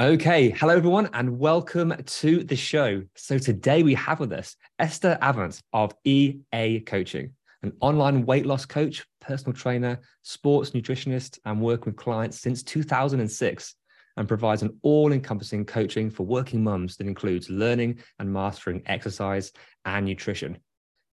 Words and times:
Okay, 0.00 0.48
hello 0.48 0.74
everyone, 0.74 1.10
and 1.12 1.38
welcome 1.38 1.94
to 1.94 2.42
the 2.42 2.56
show. 2.56 3.02
So 3.16 3.36
today 3.36 3.82
we 3.82 3.92
have 3.92 4.18
with 4.18 4.32
us 4.32 4.56
Esther 4.78 5.18
Avant 5.20 5.60
of 5.74 5.92
EA 6.04 6.80
Coaching, 6.86 7.34
an 7.62 7.74
online 7.80 8.24
weight 8.24 8.46
loss 8.46 8.64
coach, 8.64 9.04
personal 9.20 9.52
trainer, 9.52 10.00
sports 10.22 10.70
nutritionist, 10.70 11.38
and 11.44 11.60
working 11.60 11.92
with 11.92 11.96
clients 11.96 12.40
since 12.40 12.62
2006, 12.62 13.74
and 14.16 14.26
provides 14.26 14.62
an 14.62 14.74
all-encompassing 14.80 15.66
coaching 15.66 16.08
for 16.08 16.24
working 16.24 16.64
mums 16.64 16.96
that 16.96 17.06
includes 17.06 17.50
learning 17.50 17.98
and 18.18 18.32
mastering 18.32 18.82
exercise 18.86 19.52
and 19.84 20.06
nutrition. 20.06 20.56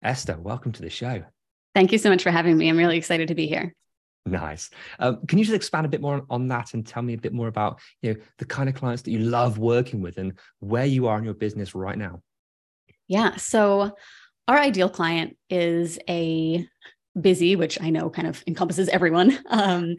Esther, 0.05 0.39
welcome 0.39 0.71
to 0.71 0.83
the 0.83 0.91
show. 0.91 1.25
Thank 1.75 1.91
you 1.91 1.99
so 1.99 2.09
much 2.09 2.23
for 2.23 2.31
having 2.31 2.57
me. 2.57 2.69
I'm 2.69 2.79
really 2.79 2.99
excited 2.99 3.27
to 3.27 3.35
be 3.35 3.49
here. 3.49 3.75
Nice. 4.27 4.71
Um, 4.99 5.25
can 5.27 5.39
you 5.39 5.45
just 5.45 5.55
expand 5.55 5.87
a 5.87 5.89
bit 5.89 6.01
more 6.01 6.25
on, 6.29 6.49
that 6.49 6.75
and 6.75 6.85
tell 6.85 7.03
me 7.03 7.15
a 7.15 7.19
bit 7.19 7.33
more 7.33 7.47
about 7.47 7.81
you 8.03 8.13
know 8.13 8.21
the 8.39 8.45
kind 8.45 8.69
of 8.69 8.75
clients 8.75 9.03
that 9.03 9.13
you 9.13 9.21
love 9.21 9.59
working 9.59 10.03
with 10.03 10.19
and 10.19 10.33
where 10.59 10.85
you 10.85 11.07
are 11.07 11.19
in 11.19 11.25
your 11.25 11.35
business 11.35 11.75
right 11.75 11.97
now? 11.97 12.21
Yeah. 13.07 13.37
So, 13.37 13.97
our 14.49 14.59
ideal 14.59 14.89
client 14.89 15.37
is 15.49 15.99
a 16.09 16.67
busy, 17.21 17.57
which 17.57 17.81
I 17.81 17.91
know 17.91 18.11
kind 18.11 18.29
of 18.29 18.43
encompasses 18.47 18.89
everyone, 18.89 19.39
um, 19.49 19.97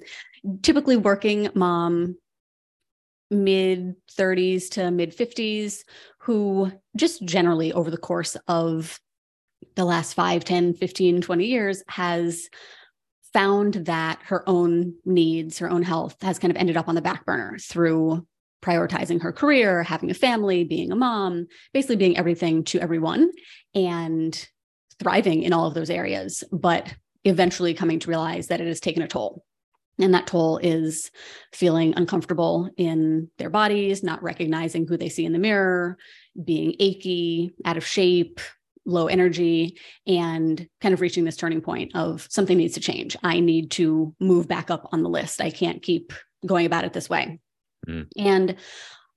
typically 0.61 0.97
working 0.97 1.49
mom, 1.55 2.17
mid 3.31 3.95
30s 4.17 4.69
to 4.71 4.91
mid 4.91 5.15
50s, 5.15 5.79
who 6.19 6.71
just 6.97 7.23
generally 7.23 7.71
over 7.71 7.89
the 7.89 7.97
course 7.97 8.35
of 8.47 8.99
the 9.75 9.85
last 9.85 10.13
5, 10.13 10.43
10, 10.43 10.73
15, 10.73 11.21
20 11.21 11.45
years 11.45 11.83
has 11.87 12.49
found 13.37 13.75
that 13.85 14.19
her 14.23 14.43
own 14.49 14.95
needs, 15.05 15.59
her 15.59 15.69
own 15.69 15.83
health 15.83 16.19
has 16.23 16.39
kind 16.39 16.49
of 16.49 16.57
ended 16.57 16.75
up 16.75 16.87
on 16.87 16.95
the 16.95 17.03
back 17.03 17.23
burner 17.23 17.55
through 17.61 18.25
prioritizing 18.63 19.21
her 19.21 19.31
career, 19.31 19.83
having 19.83 20.09
a 20.09 20.15
family, 20.15 20.63
being 20.63 20.91
a 20.91 20.95
mom, 20.95 21.45
basically 21.71 21.97
being 21.97 22.17
everything 22.17 22.63
to 22.63 22.79
everyone 22.79 23.29
and 23.75 24.47
thriving 24.99 25.43
in 25.43 25.53
all 25.53 25.67
of 25.67 25.75
those 25.75 25.91
areas, 25.91 26.43
but 26.51 26.91
eventually 27.25 27.75
coming 27.75 27.99
to 27.99 28.09
realize 28.09 28.47
that 28.47 28.59
it 28.59 28.65
has 28.65 28.79
taken 28.79 29.03
a 29.03 29.07
toll. 29.07 29.45
And 29.99 30.15
that 30.15 30.25
toll 30.25 30.57
is 30.57 31.11
feeling 31.53 31.93
uncomfortable 31.95 32.71
in 32.75 33.29
their 33.37 33.51
bodies, 33.51 34.01
not 34.01 34.23
recognizing 34.23 34.87
who 34.87 34.97
they 34.97 35.09
see 35.09 35.25
in 35.25 35.33
the 35.33 35.37
mirror, 35.37 35.99
being 36.43 36.73
achy, 36.79 37.51
out 37.65 37.77
of 37.77 37.85
shape, 37.85 38.39
low 38.87 39.07
energy 39.07 39.77
and 40.07 40.67
kind 40.81 40.93
of 40.93 41.01
reaching 41.01 41.25
this 41.25 41.37
turning 41.37 41.61
point 41.61 41.95
of 41.95 42.25
something 42.31 42.57
needs 42.57 42.73
to 42.75 42.79
change. 42.79 43.15
I 43.21 43.39
need 43.39 43.69
to 43.71 44.15
move 44.19 44.47
back 44.47 44.71
up 44.71 44.89
on 44.91 45.03
the 45.03 45.09
list. 45.09 45.41
I 45.41 45.51
can't 45.51 45.83
keep 45.83 46.13
going 46.45 46.65
about 46.65 46.85
it 46.85 46.93
this 46.93 47.09
way. 47.09 47.39
Mm. 47.87 48.07
And 48.17 48.55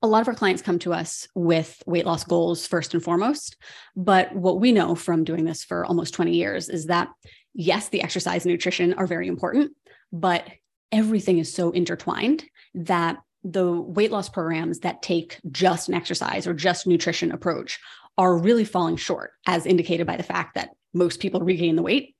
a 0.02 0.06
lot 0.06 0.22
of 0.22 0.28
our 0.28 0.34
clients 0.34 0.62
come 0.62 0.78
to 0.80 0.92
us 0.92 1.28
with 1.34 1.82
weight 1.86 2.06
loss 2.06 2.24
goals 2.24 2.66
first 2.66 2.94
and 2.94 3.02
foremost. 3.02 3.56
But 3.94 4.34
what 4.34 4.60
we 4.60 4.72
know 4.72 4.94
from 4.94 5.24
doing 5.24 5.44
this 5.44 5.62
for 5.62 5.84
almost 5.84 6.14
20 6.14 6.34
years 6.34 6.68
is 6.68 6.86
that 6.86 7.08
yes, 7.54 7.88
the 7.88 8.02
exercise 8.02 8.44
and 8.44 8.52
nutrition 8.52 8.94
are 8.94 9.06
very 9.06 9.28
important, 9.28 9.72
but 10.12 10.46
everything 10.90 11.38
is 11.38 11.52
so 11.52 11.70
intertwined 11.70 12.44
that 12.74 13.18
the 13.44 13.70
weight 13.72 14.10
loss 14.10 14.28
programs 14.28 14.80
that 14.80 15.02
take 15.02 15.38
just 15.50 15.88
an 15.88 15.94
exercise 15.94 16.46
or 16.46 16.54
just 16.54 16.86
nutrition 16.86 17.32
approach 17.32 17.78
are 18.20 18.36
really 18.36 18.66
falling 18.66 18.96
short, 18.96 19.32
as 19.46 19.64
indicated 19.64 20.06
by 20.06 20.14
the 20.14 20.22
fact 20.22 20.54
that 20.54 20.68
most 20.92 21.20
people 21.20 21.40
regain 21.40 21.74
the 21.74 21.82
weight. 21.82 22.14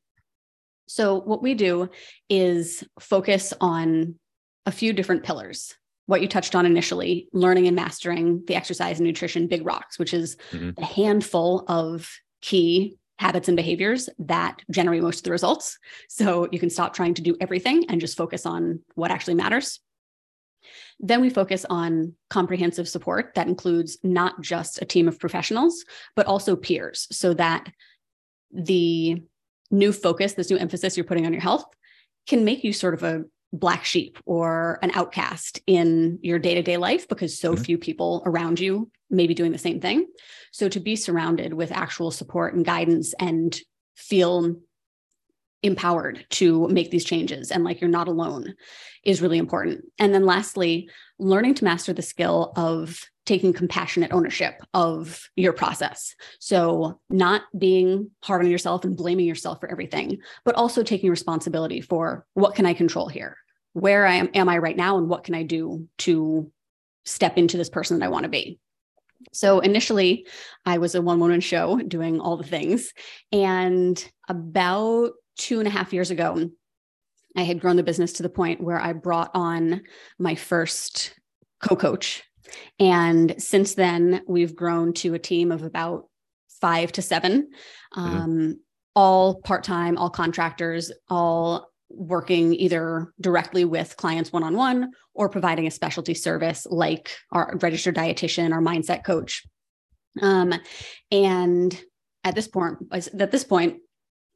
So, 0.89 1.21
what 1.21 1.43
we 1.43 1.53
do 1.53 1.91
is 2.31 2.83
focus 2.99 3.53
on 3.61 4.15
a 4.65 4.73
few 4.73 4.95
different 4.95 5.25
pillars. 5.25 5.75
What 6.07 6.23
you 6.23 6.27
touched 6.27 6.55
on 6.55 6.65
initially, 6.65 7.29
learning 7.35 7.67
and 7.67 7.77
mastering 7.77 8.43
the 8.47 8.57
exercise 8.57 8.99
and 8.99 9.07
nutrition 9.07 9.47
big 9.47 9.67
rocks, 9.67 9.99
which 9.99 10.15
is 10.15 10.39
Mhm. 10.53 10.73
a 10.79 10.85
handful 10.87 11.65
of 11.69 12.11
key 12.41 12.97
habits 13.19 13.49
and 13.49 13.57
behaviors 13.57 14.09
that 14.19 14.63
generate 14.71 15.03
most 15.03 15.19
of 15.19 15.25
the 15.25 15.31
results. 15.33 15.79
So, 16.09 16.49
you 16.51 16.59
can 16.59 16.71
stop 16.71 16.95
trying 16.95 17.13
to 17.15 17.23
do 17.23 17.37
everything 17.43 17.85
and 17.91 18.01
just 18.01 18.17
focus 18.17 18.47
on 18.47 18.81
what 18.95 19.11
actually 19.11 19.35
matters. 19.35 19.81
Then 20.99 21.21
we 21.21 21.31
focus 21.31 21.65
on 21.69 22.15
comprehensive 22.29 22.89
support 22.89 23.33
that 23.35 23.49
includes 23.49 23.99
not 24.03 24.41
just 24.41 24.81
a 24.83 24.85
team 24.85 25.09
of 25.09 25.19
professionals, 25.19 25.85
but 26.17 26.27
also 26.27 26.57
peers, 26.57 27.07
so 27.11 27.35
that 27.35 27.73
the 28.53 29.23
new 29.71 29.93
focus, 29.93 30.35
this 30.35 30.51
new 30.51 30.59
emphasis 30.59 30.97
you're 30.97 31.05
putting 31.05 31.27
on 31.27 31.33
your 31.33 31.43
health 31.43 31.65
can 32.27 32.45
make 32.45 32.65
you 32.65 32.73
sort 32.73 32.95
of 32.95 33.03
a 33.03 33.25
black 33.53 33.85
sheep 33.85 34.19
or 34.27 34.79
an 34.83 34.93
outcast 34.95 35.61
in 35.67 36.19
your 36.23 36.39
day 36.39 36.55
to 36.55 36.63
day 36.63 36.77
life 36.77 37.09
because 37.09 37.39
so 37.39 37.55
Mhm. 37.55 37.65
few 37.65 37.79
people 37.79 38.23
around 38.25 38.61
you 38.61 38.91
may 39.09 39.27
be 39.27 39.35
doing 39.35 39.51
the 39.51 39.59
same 39.59 39.81
thing. 39.81 40.07
So 40.53 40.69
to 40.69 40.79
be 40.79 40.95
surrounded 40.95 41.53
with 41.55 41.73
actual 41.73 42.13
support 42.13 42.55
and 42.55 42.65
guidance 42.65 43.13
and 43.19 43.59
feel 43.97 44.55
empowered 45.63 46.25
to 46.31 46.67
make 46.69 46.91
these 46.91 47.05
changes 47.05 47.51
and 47.51 47.65
like 47.65 47.81
you're 47.81 47.91
not 47.91 48.09
alone 48.09 48.55
is 49.05 49.23
really 49.23 49.39
important. 49.39 49.85
And 49.99 50.15
then 50.15 50.25
lastly, 50.25 50.89
learning 51.19 51.55
to 51.55 51.65
master 51.65 51.93
the 51.93 52.03
skill 52.03 52.53
of 52.57 53.01
taking 53.27 53.53
compassionate 53.53 54.13
ownership 54.13 54.61
of 54.75 55.29
your 55.37 55.53
process. 55.53 56.15
So, 56.39 57.01
not 57.09 57.43
being 57.57 58.11
hard 58.23 58.45
on 58.45 58.51
yourself 58.51 58.85
and 58.85 58.97
blaming 58.97 59.27
yourself 59.27 59.61
for 59.61 59.71
everything, 59.71 60.19
but 60.45 60.55
also 60.55 60.83
taking 60.83 61.11
responsibility 61.11 61.81
for 61.81 62.27
what 62.35 62.55
can 62.55 62.67
I 62.67 62.75
control 62.75 63.09
here? 63.09 63.37
Where 63.73 64.07
I 64.07 64.15
am, 64.15 64.31
am 64.35 64.49
I 64.49 64.59
right 64.59 64.77
now? 64.77 64.99
And 64.99 65.09
what 65.09 65.25
can 65.25 65.35
I 65.35 65.45
do 65.45 65.89
to 65.99 66.51
step 67.05 67.39
into 67.39 67.57
this 67.57 67.71
person 67.71 67.99
that 67.99 68.07
I 68.07 68.09
want 68.09 68.25
to 68.25 68.31
be? 68.31 68.59
So, 69.33 69.61
initially, 69.61 70.27
I 70.67 70.79
was 70.79 70.95
a 70.95 71.03
one 71.03 71.21
woman 71.21 71.41
show 71.41 71.81
doing 71.87 72.21
all 72.21 72.37
the 72.37 72.45
things. 72.45 72.93
And 73.31 74.03
about 74.29 75.13
two 75.41 75.59
and 75.59 75.67
a 75.67 75.71
half 75.71 75.93
years 75.93 76.11
ago, 76.11 76.51
I 77.37 77.43
had 77.43 77.61
grown 77.61 77.77
the 77.77 77.83
business 77.83 78.13
to 78.15 78.23
the 78.23 78.29
point 78.29 78.61
where 78.61 78.79
I 78.79 78.93
brought 78.93 79.31
on 79.35 79.83
my 80.19 80.35
first 80.35 81.15
co 81.63 81.75
coach. 81.75 82.23
And 82.79 83.35
since 83.39 83.75
then, 83.75 84.23
we've 84.29 84.55
grown 84.55 84.93
to 84.95 85.15
a 85.15 85.19
team 85.19 85.51
of 85.51 85.63
about 85.63 86.09
five 86.61 86.93
to 86.93 87.03
7 87.03 87.49
um, 87.97 88.61
all 88.95 89.41
part 89.41 89.65
time, 89.65 89.97
all 89.97 90.11
contractors, 90.11 90.93
all 91.09 91.71
working 91.89 92.55
either 92.55 93.13
directly 93.21 93.65
with 93.65 93.97
clients 93.97 94.33
one 94.33 94.43
on 94.43 94.57
one 94.57 94.91
or 95.15 95.29
providing 95.29 95.67
a 95.67 95.71
specialty 95.71 96.15
service 96.15 96.67
like 96.71 97.17
our 97.33 97.57
registered 97.63 97.97
dietitian, 97.97 98.53
our 98.53 98.61
mindset 98.61 99.05
coach. 99.05 99.45
Um, 100.21 100.55
and 101.11 101.81
at 102.25 102.35
this 102.35 102.49
point, 102.49 102.79
at 102.93 103.31
this 103.31 103.45
point, 103.45 103.79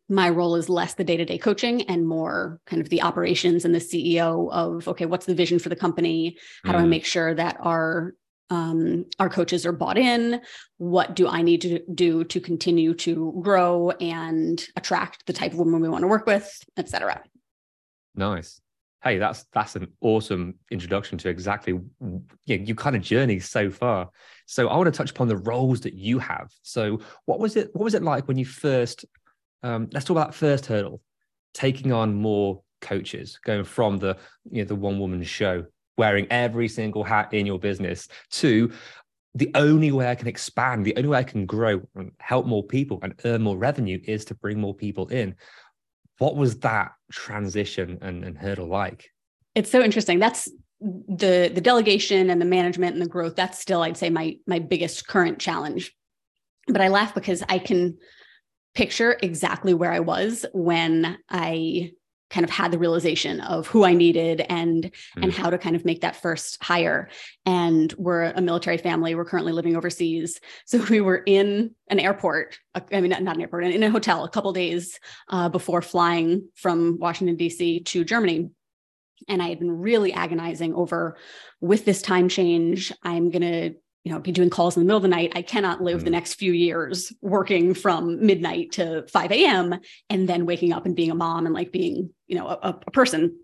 my 0.09 0.29
role 0.29 0.57
is 0.57 0.69
less 0.69 0.95
the 0.95 1.05
day-to-day 1.05 1.39
coaching 1.39 1.83
and 1.83 2.07
more 2.07 2.61
kind 2.67 2.83
of 2.83 2.89
the 2.91 3.03
operations 3.03 3.65
and 3.65 3.75
the 3.75 3.79
CEO 3.81 4.51
of 4.53 4.87
okay, 4.89 5.07
what's 5.07 5.27
the 5.27 5.35
vision 5.35 5.59
for 5.59 5.71
the 5.71 5.77
company? 5.77 6.37
How 6.65 6.73
do 6.73 6.79
I 6.79 6.83
Mm. 6.83 6.89
make 6.89 7.05
sure 7.07 7.35
that 7.35 7.57
our 7.61 8.15
um, 8.51 9.07
our 9.19 9.31
coaches 9.31 9.65
are 9.65 9.73
bought 9.73 9.97
in? 9.97 10.43
What 10.77 11.17
do 11.17 11.27
I 11.27 11.41
need 11.41 11.63
to 11.63 11.81
do 11.95 12.25
to 12.25 12.41
continue 12.41 12.93
to 12.97 13.41
grow 13.43 13.91
and 13.93 14.63
attract 14.77 15.25
the 15.27 15.33
type 15.33 15.53
of 15.53 15.59
woman 15.59 15.81
we 15.81 15.89
want 15.89 16.03
to 16.03 16.09
work 16.09 16.27
with, 16.27 16.47
etc? 16.77 17.23
Nice. 18.15 18.61
hey, 19.03 19.19
that's 19.19 19.45
that's 19.53 19.77
an 19.77 19.89
awesome 20.03 20.55
introduction 20.71 21.17
to 21.19 21.29
exactly 21.31 21.73
you 21.73 21.83
know, 22.01 22.21
your 22.47 22.77
kind 22.77 22.95
of 22.97 23.03
journey 23.03 23.39
so 23.41 23.71
far. 23.71 24.11
So 24.47 24.69
I 24.69 24.77
want 24.77 24.93
to 24.93 24.97
touch 24.97 25.11
upon 25.11 25.29
the 25.29 25.39
roles 25.39 25.81
that 25.81 25.95
you 25.95 26.19
have. 26.19 26.51
So 26.63 27.01
what 27.25 27.39
was 27.39 27.57
it? 27.57 27.71
What 27.75 27.85
was 27.85 27.95
it 27.95 28.03
like 28.03 28.29
when 28.29 28.37
you 28.37 28.45
first? 28.45 29.07
Um, 29.65 29.89
let's 29.93 30.05
talk 30.05 30.17
about 30.17 30.35
first 30.35 30.67
hurdle, 30.67 31.01
taking 31.55 31.91
on 31.91 32.15
more 32.15 32.63
coaches, 32.83 33.41
going 33.45 33.65
from 33.65 33.99
the 33.99 34.17
you 34.51 34.63
know 34.63 34.69
the 34.69 34.75
one 34.75 34.99
woman 35.01 35.23
show, 35.23 35.65
wearing 35.97 36.27
every 36.31 36.69
single 36.69 37.03
hat 37.03 37.33
in 37.33 37.47
your 37.47 37.59
business, 37.59 38.07
to 38.33 38.71
the 39.35 39.51
only 39.55 39.91
way 39.91 40.09
I 40.09 40.15
can 40.15 40.29
expand, 40.29 40.85
the 40.85 40.95
only 40.97 41.09
way 41.09 41.19
I 41.19 41.25
can 41.25 41.47
grow 41.47 41.81
and 41.97 42.13
help 42.21 42.47
more 42.47 42.63
people 42.63 43.01
and 43.03 43.15
earn 43.25 43.43
more 43.43 43.57
revenue 43.57 43.99
is 44.05 44.27
to 44.27 44.35
bring 44.35 44.61
more 44.61 44.75
people 44.75 45.09
in. 45.09 45.35
What 46.19 46.37
was 46.37 46.61
that 46.61 46.93
transition 47.11 47.99
and, 48.03 48.23
and 48.23 48.39
hurdle 48.39 48.69
like? 48.69 49.11
It's 49.55 49.71
so 49.71 49.83
interesting. 49.83 50.19
That's 50.19 50.49
the 50.81 51.51
the 51.53 51.63
delegation 51.63 52.29
and 52.29 52.39
the 52.39 52.47
management 52.47 52.93
and 52.93 53.03
the 53.03 53.09
growth. 53.09 53.35
That's 53.35 53.59
still, 53.59 53.81
I'd 53.81 53.97
say, 53.97 54.11
my 54.11 54.37
my 54.47 54.59
biggest 54.59 55.09
current 55.09 55.39
challenge. 55.39 55.97
But 56.69 56.83
I 56.83 56.89
laugh 56.89 57.15
because 57.15 57.43
I 57.49 57.59
can 57.59 57.97
picture 58.75 59.17
exactly 59.23 59.75
where 59.75 59.93
I 59.93 60.01
was 60.01 60.45
when 60.53 61.19
I 61.29 61.93
kind 62.31 62.45
of 62.45 62.51
had 62.51 62.73
the 62.73 62.79
realization 62.79 63.41
of 63.41 63.69
who 63.69 63.85
I 63.85 63.95
needed 63.95 64.41
and 64.49 64.85
mm. 64.85 65.23
and 65.23 65.33
how 65.33 65.51
to 65.51 65.59
kind 65.59 65.77
of 65.77 65.85
make 65.85 66.01
that 66.01 66.17
first 66.17 66.63
hire. 66.63 67.09
And 67.47 67.93
we're 67.97 68.25
a 68.25 68.41
military 68.41 68.79
family. 68.79 69.15
We're 69.15 69.25
currently 69.25 69.53
living 69.53 69.77
overseas, 69.77 70.41
so 70.67 70.85
we 70.91 71.01
were 71.01 71.23
in 71.25 71.75
an 71.89 72.01
airport. 72.01 72.59
I 72.75 73.01
mean, 73.01 73.11
not, 73.11 73.37
an 73.37 73.41
airport, 73.41 73.65
in 73.65 73.83
a 73.83 73.91
hotel 73.91 74.25
a 74.25 74.29
couple 74.29 74.53
days 74.53 74.99
uh, 75.29 75.49
before 75.49 75.81
flying 75.81 76.49
from 76.57 76.99
Washington 76.99 77.37
D.C. 77.37 77.81
to 77.81 78.05
Germany. 78.05 78.51
And 79.29 79.41
I 79.41 79.49
had 79.49 79.61
been 79.61 79.71
really 79.71 80.13
agonizing 80.13 80.75
over 80.75 81.17
with 81.61 81.85
this 81.85 82.03
time 82.03 82.29
change. 82.29 82.93
I'm 83.03 83.31
going 83.31 83.43
to 83.43 83.75
you 84.05 84.13
know, 84.13 84.19
be 84.19 84.33
doing 84.33 84.51
calls 84.51 84.77
in 84.77 84.83
the 84.83 84.87
middle 84.87 84.99
of 84.99 85.03
the 85.03 85.09
night. 85.09 85.33
I 85.35 85.43
cannot 85.43 85.83
live 85.83 86.03
mm. 86.03 86.05
the 86.05 86.11
next 86.11 86.35
few 86.35 86.53
years 86.53 87.13
working 87.23 87.73
from 87.75 88.25
midnight 88.25 88.73
to 88.73 89.07
5 89.09 89.33
a.m. 89.33 89.75
and 90.11 90.29
then 90.29 90.47
waking 90.47 90.73
up 90.73 90.85
and 90.85 90.95
being 90.95 91.11
a 91.11 91.15
mom 91.15 91.47
and 91.47 91.55
like 91.55 91.73
being, 91.73 92.11
you 92.27 92.37
know, 92.37 92.47
a, 92.47 92.79
a 92.87 92.91
person. 92.91 93.39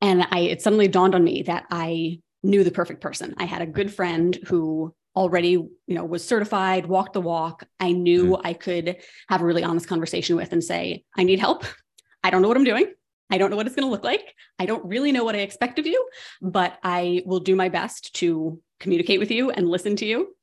And 0.00 0.26
I, 0.30 0.40
it 0.40 0.62
suddenly 0.62 0.88
dawned 0.88 1.14
on 1.14 1.22
me 1.22 1.42
that 1.44 1.66
I 1.70 2.20
knew 2.42 2.64
the 2.64 2.72
perfect 2.72 3.00
person. 3.00 3.34
I 3.38 3.44
had 3.44 3.62
a 3.62 3.66
good 3.66 3.92
friend 3.94 4.36
who 4.48 4.94
already, 5.14 5.50
you 5.50 5.70
know, 5.86 6.04
was 6.04 6.24
certified, 6.26 6.86
walked 6.86 7.12
the 7.12 7.20
walk. 7.20 7.64
I 7.78 7.92
knew 7.92 8.32
mm. 8.32 8.40
I 8.42 8.54
could 8.54 8.96
have 9.28 9.42
a 9.42 9.44
really 9.44 9.62
honest 9.62 9.86
conversation 9.86 10.34
with 10.34 10.52
and 10.52 10.64
say, 10.64 11.04
I 11.16 11.22
need 11.22 11.38
help. 11.38 11.64
I 12.24 12.30
don't 12.30 12.42
know 12.42 12.48
what 12.48 12.56
I'm 12.56 12.64
doing. 12.64 12.86
I 13.30 13.38
don't 13.38 13.50
know 13.50 13.56
what 13.56 13.66
it's 13.66 13.76
going 13.76 13.86
to 13.86 13.90
look 13.90 14.04
like. 14.04 14.34
I 14.58 14.66
don't 14.66 14.84
really 14.84 15.10
know 15.10 15.24
what 15.24 15.34
I 15.34 15.38
expect 15.38 15.78
of 15.78 15.86
you, 15.86 16.06
but 16.42 16.78
I 16.82 17.22
will 17.24 17.40
do 17.40 17.56
my 17.56 17.70
best 17.70 18.14
to 18.16 18.60
communicate 18.82 19.20
with 19.20 19.30
you 19.30 19.50
and 19.50 19.70
listen 19.70 19.96
to 19.96 20.04
you. 20.04 20.34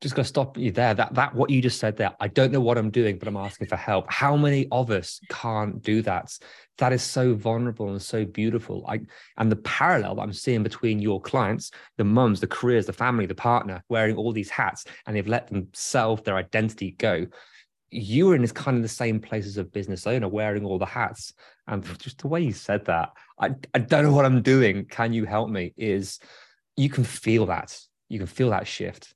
Just 0.00 0.16
going 0.16 0.24
to 0.24 0.28
stop 0.28 0.58
you 0.58 0.70
there. 0.70 0.92
That 0.92 1.14
that 1.14 1.34
what 1.34 1.48
you 1.48 1.62
just 1.62 1.78
said 1.78 1.96
there 1.96 2.12
i 2.20 2.28
don't 2.28 2.52
know 2.52 2.60
what 2.60 2.76
i'm 2.76 2.90
doing 2.90 3.16
but 3.18 3.26
i'm 3.26 3.36
asking 3.36 3.68
for 3.68 3.76
help. 3.76 4.12
How 4.12 4.36
many 4.36 4.66
of 4.70 4.90
us 4.90 5.20
can't 5.30 5.80
do 5.80 6.02
that? 6.02 6.36
That 6.78 6.92
is 6.92 7.02
so 7.02 7.34
vulnerable 7.34 7.88
and 7.90 8.02
so 8.02 8.26
beautiful. 8.26 8.84
I, 8.86 9.00
and 9.38 9.50
the 9.50 9.56
parallel 9.56 10.16
that 10.16 10.22
i'm 10.22 10.32
seeing 10.32 10.62
between 10.62 10.98
your 10.98 11.22
clients 11.22 11.70
the 11.96 12.04
mums 12.04 12.40
the 12.40 12.46
careers 12.46 12.84
the 12.84 12.92
family 12.92 13.24
the 13.24 13.34
partner 13.34 13.82
wearing 13.88 14.16
all 14.16 14.32
these 14.32 14.50
hats 14.50 14.84
and 15.06 15.16
they've 15.16 15.26
let 15.26 15.46
themselves 15.46 16.22
their 16.22 16.36
identity 16.36 16.90
go. 16.98 17.26
You 17.88 18.26
were 18.26 18.34
in 18.34 18.42
this 18.42 18.52
kind 18.52 18.76
of 18.76 18.82
the 18.82 18.88
same 18.88 19.20
place 19.20 19.46
as 19.46 19.56
a 19.56 19.64
business 19.64 20.06
owner 20.06 20.28
wearing 20.28 20.64
all 20.64 20.78
the 20.78 20.84
hats. 20.84 21.32
And 21.68 21.82
just 21.98 22.18
the 22.18 22.28
way 22.28 22.42
you 22.42 22.52
said 22.52 22.84
that 22.86 23.12
i, 23.38 23.54
I 23.72 23.78
don't 23.78 24.04
know 24.04 24.12
what 24.12 24.26
i'm 24.26 24.42
doing. 24.42 24.84
Can 24.84 25.14
you 25.14 25.24
help 25.24 25.48
me? 25.48 25.72
Is 25.78 26.18
you 26.76 26.88
can 26.88 27.04
feel 27.04 27.46
that. 27.46 27.78
You 28.08 28.18
can 28.18 28.26
feel 28.26 28.50
that 28.50 28.66
shift. 28.66 29.14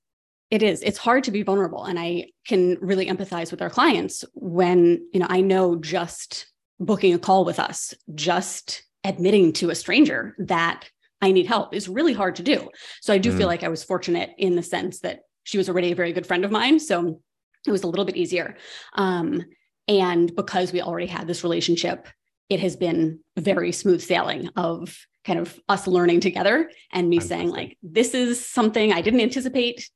It 0.51 0.63
is. 0.63 0.83
It's 0.83 0.99
hard 0.99 1.25
to 1.25 1.31
be 1.31 1.43
vulnerable. 1.43 1.85
And 1.85 1.99
I 1.99 2.31
can 2.47 2.79
really 2.81 3.07
empathize 3.07 3.51
with 3.51 3.61
our 3.61 3.69
clients 3.69 4.25
when, 4.33 5.07
you 5.13 5.21
know, 5.21 5.27
I 5.29 5.41
know 5.41 5.77
just 5.77 6.47
booking 6.81 7.13
a 7.13 7.19
call 7.19 7.45
with 7.45 7.59
us, 7.59 7.93
just 8.15 8.83
admitting 9.05 9.53
to 9.55 9.71
a 9.71 9.75
stranger 9.75 10.35
that 10.39 10.89
I 11.21 11.33
need 11.33 11.47
help 11.47 11.75
is 11.75 11.89
really 11.89 12.13
hard 12.13 12.37
to 12.37 12.43
do. 12.43 12.69
So 13.03 13.13
I 13.13 13.19
do 13.19 13.33
mm. 13.33 13.39
feel 13.39 13.47
like 13.47 13.63
I 13.63 13.69
was 13.69 13.85
fortunate 13.85 14.31
in 14.39 14.57
the 14.57 14.63
sense 14.63 15.01
that 15.01 15.21
she 15.43 15.59
was 15.59 15.69
already 15.69 15.93
a 15.93 15.97
very 15.97 16.13
good 16.13 16.27
friend 16.27 16.45
of 16.45 16.51
mine. 16.51 16.79
So 16.79 17.21
it 17.67 17.71
was 17.71 17.83
a 17.83 17.89
little 17.89 18.05
bit 18.05 18.17
easier. 18.17 18.57
Um, 18.95 19.45
and 19.87 20.35
because 20.35 20.73
we 20.73 20.81
already 20.81 21.07
had 21.07 21.27
this 21.27 21.43
relationship, 21.43 22.09
it 22.49 22.61
has 22.61 22.77
been 22.77 23.21
very 23.37 23.73
smooth 23.73 24.01
sailing 24.01 24.49
of 24.57 24.97
kind 25.25 25.39
of 25.39 25.59
us 25.69 25.87
learning 25.87 26.21
together 26.21 26.71
and 26.93 27.09
me 27.09 27.21
saying 27.21 27.51
like 27.51 27.77
this 27.83 28.15
is 28.15 28.45
something 28.45 28.93
i 28.93 29.01
didn't 29.01 29.21
anticipate 29.21 29.91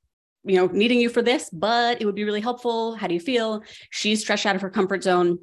you 0.44 0.56
know 0.56 0.66
needing 0.66 1.00
you 1.00 1.08
for 1.08 1.22
this 1.22 1.48
but 1.50 2.00
it 2.00 2.06
would 2.06 2.14
be 2.14 2.24
really 2.24 2.40
helpful. 2.40 2.94
How 2.94 3.06
do 3.06 3.14
you 3.14 3.20
feel? 3.20 3.62
She's 3.90 4.20
stretched 4.20 4.46
out 4.46 4.56
of 4.56 4.62
her 4.62 4.70
comfort 4.70 5.02
zone. 5.02 5.38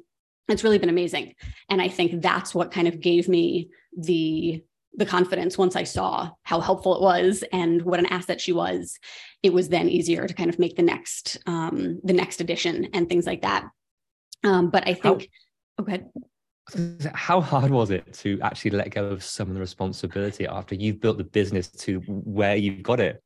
It's 0.48 0.64
really 0.64 0.78
been 0.78 0.88
amazing. 0.88 1.34
And 1.68 1.80
i 1.80 1.88
think 1.88 2.22
that's 2.22 2.54
what 2.54 2.72
kind 2.72 2.88
of 2.88 3.00
gave 3.00 3.28
me 3.28 3.70
the 3.96 4.62
the 4.94 5.06
confidence 5.06 5.56
once 5.56 5.76
i 5.76 5.84
saw 5.84 6.30
how 6.42 6.60
helpful 6.60 6.96
it 6.96 7.02
was 7.02 7.44
and 7.52 7.82
what 7.82 8.00
an 8.00 8.06
asset 8.06 8.40
she 8.40 8.52
was. 8.52 8.98
It 9.42 9.52
was 9.52 9.68
then 9.68 9.88
easier 9.88 10.26
to 10.26 10.34
kind 10.34 10.50
of 10.50 10.58
make 10.58 10.76
the 10.76 10.82
next 10.82 11.38
um 11.46 12.00
the 12.04 12.12
next 12.12 12.40
addition 12.40 12.88
and 12.92 13.08
things 13.08 13.26
like 13.26 13.42
that. 13.42 13.64
Um 14.44 14.70
but 14.70 14.86
i 14.86 14.94
think 14.94 15.28
how, 15.78 15.84
okay 15.84 16.02
how 17.14 17.40
hard 17.40 17.70
was 17.70 17.90
it 17.90 18.12
to 18.14 18.38
actually 18.42 18.72
let 18.72 18.90
go 18.90 19.06
of 19.06 19.22
some 19.22 19.48
of 19.48 19.54
the 19.54 19.60
responsibility 19.60 20.46
after 20.46 20.74
you've 20.74 21.00
built 21.00 21.18
the 21.18 21.24
business 21.24 21.68
to 21.68 22.00
where 22.06 22.56
you've 22.56 22.82
got 22.82 23.00
it? 23.00 23.22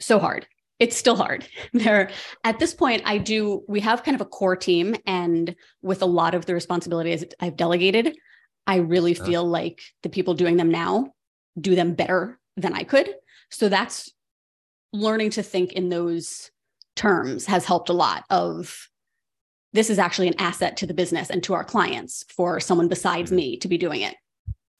So 0.00 0.18
hard. 0.18 0.46
It's 0.78 0.96
still 0.96 1.16
hard. 1.16 1.46
There 1.72 2.10
at 2.44 2.58
this 2.58 2.74
point, 2.74 3.02
I 3.04 3.18
do, 3.18 3.62
we 3.68 3.80
have 3.80 4.02
kind 4.02 4.14
of 4.14 4.20
a 4.20 4.26
core 4.26 4.56
team, 4.56 4.96
and 5.06 5.54
with 5.80 6.02
a 6.02 6.06
lot 6.06 6.34
of 6.34 6.46
the 6.46 6.54
responsibilities 6.54 7.24
I've 7.40 7.56
delegated, 7.56 8.16
I 8.66 8.76
really 8.76 9.14
feel 9.14 9.44
like 9.44 9.80
the 10.02 10.08
people 10.08 10.34
doing 10.34 10.56
them 10.56 10.70
now 10.70 11.12
do 11.60 11.74
them 11.74 11.94
better 11.94 12.38
than 12.56 12.74
I 12.74 12.84
could. 12.84 13.12
So 13.50 13.68
that's 13.68 14.10
learning 14.92 15.30
to 15.30 15.42
think 15.42 15.72
in 15.72 15.88
those 15.88 16.50
terms 16.94 17.46
has 17.46 17.64
helped 17.64 17.88
a 17.88 17.94
lot 17.94 18.24
of 18.30 18.88
this 19.72 19.90
is 19.90 19.98
actually 19.98 20.28
an 20.28 20.38
asset 20.38 20.76
to 20.78 20.86
the 20.86 20.94
business 20.94 21.30
and 21.30 21.42
to 21.44 21.54
our 21.54 21.64
clients 21.64 22.24
for 22.28 22.60
someone 22.60 22.88
besides 22.88 23.30
mm-hmm. 23.30 23.36
me 23.36 23.56
to 23.58 23.68
be 23.68 23.78
doing 23.78 24.02
it. 24.02 24.14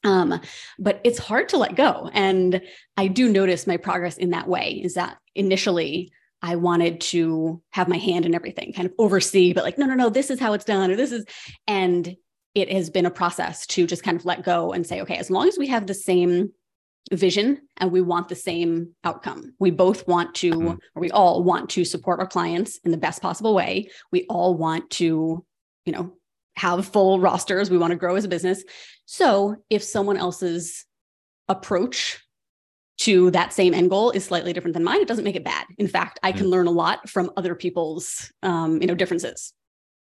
Um, 0.04 0.40
but 0.78 1.00
it's 1.04 1.18
hard 1.18 1.48
to 1.50 1.58
let 1.58 1.76
go. 1.76 2.10
And 2.12 2.60
I 2.96 3.06
do 3.06 3.28
notice 3.28 3.66
my 3.66 3.76
progress 3.76 4.16
in 4.16 4.30
that 4.30 4.48
way 4.48 4.80
is 4.82 4.94
that 4.94 5.18
initially 5.34 6.12
I 6.42 6.56
wanted 6.56 7.00
to 7.02 7.62
have 7.70 7.88
my 7.88 7.98
hand 7.98 8.26
in 8.26 8.34
everything, 8.34 8.72
kind 8.72 8.86
of 8.86 8.94
oversee, 8.98 9.52
but 9.52 9.62
like, 9.62 9.78
no, 9.78 9.86
no, 9.86 9.94
no, 9.94 10.10
this 10.10 10.28
is 10.28 10.40
how 10.40 10.54
it's 10.54 10.64
done, 10.64 10.90
or 10.90 10.96
this 10.96 11.12
is, 11.12 11.24
and 11.68 12.16
it 12.54 12.70
has 12.70 12.90
been 12.90 13.06
a 13.06 13.12
process 13.12 13.64
to 13.68 13.86
just 13.86 14.02
kind 14.02 14.18
of 14.18 14.24
let 14.24 14.44
go 14.44 14.72
and 14.72 14.84
say, 14.84 15.00
okay, 15.02 15.16
as 15.16 15.30
long 15.30 15.46
as 15.46 15.56
we 15.56 15.68
have 15.68 15.86
the 15.86 15.94
same 15.94 16.50
vision 17.10 17.60
and 17.78 17.90
we 17.90 18.00
want 18.00 18.28
the 18.28 18.34
same 18.34 18.94
outcome. 19.04 19.54
We 19.58 19.70
both 19.70 20.06
want 20.06 20.34
to, 20.36 20.50
mm-hmm. 20.50 20.68
or 20.68 21.00
we 21.00 21.10
all 21.10 21.42
want 21.42 21.70
to 21.70 21.84
support 21.84 22.20
our 22.20 22.26
clients 22.26 22.78
in 22.84 22.90
the 22.90 22.96
best 22.96 23.20
possible 23.20 23.54
way. 23.54 23.90
We 24.10 24.24
all 24.28 24.54
want 24.54 24.90
to, 24.90 25.44
you 25.84 25.92
know, 25.92 26.14
have 26.56 26.86
full 26.86 27.18
rosters. 27.20 27.70
We 27.70 27.78
want 27.78 27.90
to 27.92 27.96
grow 27.96 28.16
as 28.16 28.24
a 28.24 28.28
business. 28.28 28.62
So 29.04 29.56
if 29.68 29.82
someone 29.82 30.16
else's 30.16 30.84
approach 31.48 32.20
to 32.98 33.30
that 33.32 33.52
same 33.52 33.74
end 33.74 33.90
goal 33.90 34.10
is 34.10 34.24
slightly 34.24 34.52
different 34.52 34.74
than 34.74 34.84
mine, 34.84 35.00
it 35.00 35.08
doesn't 35.08 35.24
make 35.24 35.36
it 35.36 35.44
bad. 35.44 35.66
In 35.78 35.88
fact, 35.88 36.20
I 36.22 36.30
can 36.30 36.42
mm-hmm. 36.42 36.50
learn 36.50 36.66
a 36.66 36.70
lot 36.70 37.08
from 37.08 37.30
other 37.36 37.54
people's, 37.54 38.32
um, 38.42 38.80
you 38.80 38.86
know, 38.86 38.94
differences. 38.94 39.52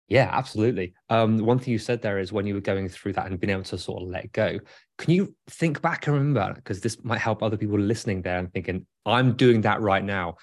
Yeah, 0.07 0.29
absolutely. 0.31 0.93
Um, 1.09 1.39
one 1.39 1.57
thing 1.57 1.71
you 1.71 1.79
said 1.79 2.01
there 2.01 2.19
is 2.19 2.31
when 2.31 2.45
you 2.45 2.53
were 2.53 2.61
going 2.61 2.87
through 2.89 3.13
that 3.13 3.25
and 3.25 3.39
being 3.39 3.51
able 3.51 3.63
to 3.63 3.77
sort 3.77 4.03
of 4.03 4.09
let 4.09 4.31
go. 4.31 4.59
Can 4.99 5.13
you 5.13 5.35
think 5.47 5.81
back 5.81 6.05
and 6.05 6.15
remember? 6.15 6.53
Because 6.53 6.79
this 6.79 7.03
might 7.03 7.19
help 7.19 7.41
other 7.41 7.57
people 7.57 7.79
listening 7.79 8.21
there 8.21 8.37
and 8.37 8.53
thinking, 8.53 8.85
I'm 9.05 9.35
doing 9.35 9.61
that 9.61 9.81
right 9.81 10.03
now. 10.03 10.37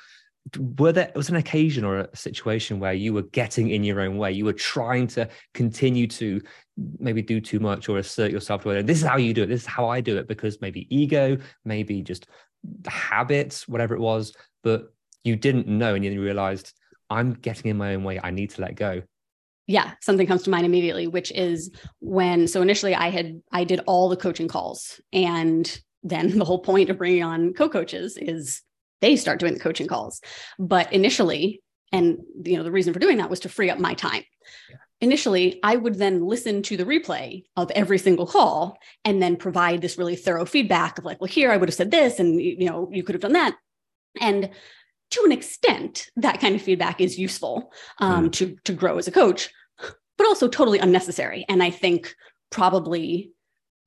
Were 0.58 0.90
there 0.90 1.12
was 1.14 1.28
an 1.28 1.36
occasion 1.36 1.84
or 1.84 2.00
a 2.00 2.16
situation 2.16 2.80
where 2.80 2.92
you 2.92 3.12
were 3.12 3.22
getting 3.22 3.70
in 3.70 3.84
your 3.84 4.00
own 4.00 4.18
way? 4.18 4.32
You 4.32 4.44
were 4.44 4.52
trying 4.52 5.06
to 5.08 5.28
continue 5.54 6.08
to 6.08 6.40
maybe 6.98 7.22
do 7.22 7.40
too 7.40 7.60
much 7.60 7.88
or 7.88 7.98
assert 7.98 8.32
yourself. 8.32 8.64
To 8.64 8.82
this 8.82 9.00
is 9.00 9.06
how 9.06 9.16
you 9.16 9.32
do 9.32 9.44
it. 9.44 9.46
This 9.46 9.60
is 9.60 9.66
how 9.68 9.88
I 9.88 10.00
do 10.00 10.18
it 10.18 10.26
because 10.26 10.60
maybe 10.60 10.92
ego, 10.94 11.38
maybe 11.64 12.02
just 12.02 12.26
habits, 12.88 13.68
whatever 13.68 13.94
it 13.94 14.00
was. 14.00 14.34
But 14.64 14.92
you 15.22 15.36
didn't 15.36 15.68
know, 15.68 15.94
and 15.94 16.04
you 16.04 16.20
realized 16.20 16.72
I'm 17.08 17.34
getting 17.34 17.70
in 17.70 17.76
my 17.76 17.94
own 17.94 18.02
way. 18.02 18.18
I 18.20 18.32
need 18.32 18.50
to 18.50 18.62
let 18.62 18.74
go 18.74 19.02
yeah 19.72 19.92
something 20.02 20.26
comes 20.26 20.42
to 20.42 20.50
mind 20.50 20.66
immediately 20.66 21.06
which 21.06 21.32
is 21.32 21.70
when 22.00 22.46
so 22.46 22.60
initially 22.60 22.94
i 22.94 23.08
had 23.08 23.40
i 23.52 23.64
did 23.64 23.80
all 23.86 24.08
the 24.08 24.16
coaching 24.16 24.46
calls 24.46 25.00
and 25.12 25.80
then 26.02 26.38
the 26.38 26.44
whole 26.44 26.58
point 26.60 26.90
of 26.90 26.98
bringing 26.98 27.24
on 27.24 27.54
co-coaches 27.54 28.16
is 28.18 28.62
they 29.00 29.16
start 29.16 29.40
doing 29.40 29.54
the 29.54 29.60
coaching 29.60 29.86
calls 29.88 30.20
but 30.58 30.92
initially 30.92 31.62
and 31.90 32.18
you 32.44 32.56
know 32.56 32.62
the 32.62 32.70
reason 32.70 32.92
for 32.92 33.00
doing 33.00 33.16
that 33.16 33.30
was 33.30 33.40
to 33.40 33.48
free 33.48 33.70
up 33.70 33.78
my 33.78 33.94
time 33.94 34.22
yeah. 34.68 34.76
initially 35.00 35.58
I 35.62 35.76
would 35.76 35.94
then 35.94 36.26
listen 36.26 36.62
to 36.64 36.76
the 36.76 36.84
replay 36.84 37.44
of 37.56 37.70
every 37.70 37.98
single 37.98 38.26
call 38.26 38.76
and 39.06 39.22
then 39.22 39.36
provide 39.36 39.80
this 39.80 39.96
really 39.96 40.16
thorough 40.16 40.44
feedback 40.44 40.98
of 40.98 41.04
like, 41.04 41.20
well, 41.20 41.28
here 41.28 41.50
I 41.50 41.56
would 41.56 41.68
have 41.68 41.74
said 41.74 41.90
this, 41.90 42.18
and 42.18 42.40
you 42.40 42.66
know, 42.66 42.88
you 42.92 43.02
could 43.02 43.14
have 43.14 43.22
done 43.22 43.34
that. 43.34 43.56
And 44.20 44.50
to 45.12 45.22
an 45.24 45.32
extent, 45.32 46.10
that 46.16 46.40
kind 46.40 46.54
of 46.56 46.62
feedback 46.62 47.00
is 47.00 47.18
useful 47.18 47.72
um, 47.98 48.28
mm. 48.28 48.32
to 48.32 48.56
to 48.64 48.72
grow 48.72 48.98
as 48.98 49.06
a 49.06 49.12
coach, 49.12 49.50
but 50.22 50.28
also 50.28 50.46
totally 50.46 50.78
unnecessary. 50.78 51.44
And 51.48 51.62
I 51.62 51.70
think 51.70 52.14
probably 52.50 53.32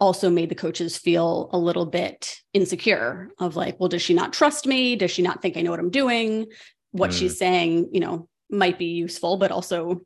also 0.01 0.29
made 0.29 0.49
the 0.49 0.55
coaches 0.55 0.97
feel 0.97 1.49
a 1.53 1.57
little 1.57 1.85
bit 1.85 2.35
insecure 2.53 3.29
of 3.39 3.55
like, 3.55 3.79
well, 3.79 3.87
does 3.87 4.01
she 4.01 4.13
not 4.13 4.33
trust 4.33 4.67
me? 4.67 4.97
Does 4.97 5.11
she 5.11 5.21
not 5.21 5.41
think 5.41 5.55
I 5.55 5.61
know 5.61 5.71
what 5.71 5.79
I'm 5.79 5.89
doing? 5.89 6.47
What 6.91 7.11
mm. 7.11 7.19
she's 7.19 7.37
saying, 7.37 7.89
you 7.93 8.01
know, 8.01 8.27
might 8.49 8.77
be 8.77 8.87
useful, 8.87 9.37
but 9.37 9.51
also 9.51 10.01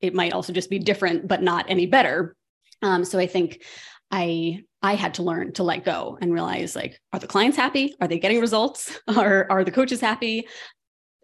it 0.00 0.14
might 0.14 0.32
also 0.32 0.50
just 0.50 0.70
be 0.70 0.78
different, 0.78 1.28
but 1.28 1.42
not 1.42 1.66
any 1.68 1.84
better. 1.84 2.34
Um, 2.80 3.04
so 3.04 3.18
I 3.18 3.26
think 3.26 3.62
I 4.10 4.62
I 4.80 4.94
had 4.94 5.14
to 5.14 5.22
learn 5.22 5.52
to 5.54 5.62
let 5.62 5.84
go 5.84 6.16
and 6.22 6.32
realize 6.32 6.74
like, 6.74 6.98
are 7.12 7.18
the 7.18 7.26
clients 7.26 7.58
happy? 7.58 7.94
Are 8.00 8.08
they 8.08 8.18
getting 8.18 8.40
results? 8.40 8.98
Are 9.14 9.46
are 9.50 9.64
the 9.64 9.70
coaches 9.70 10.00
happy? 10.00 10.48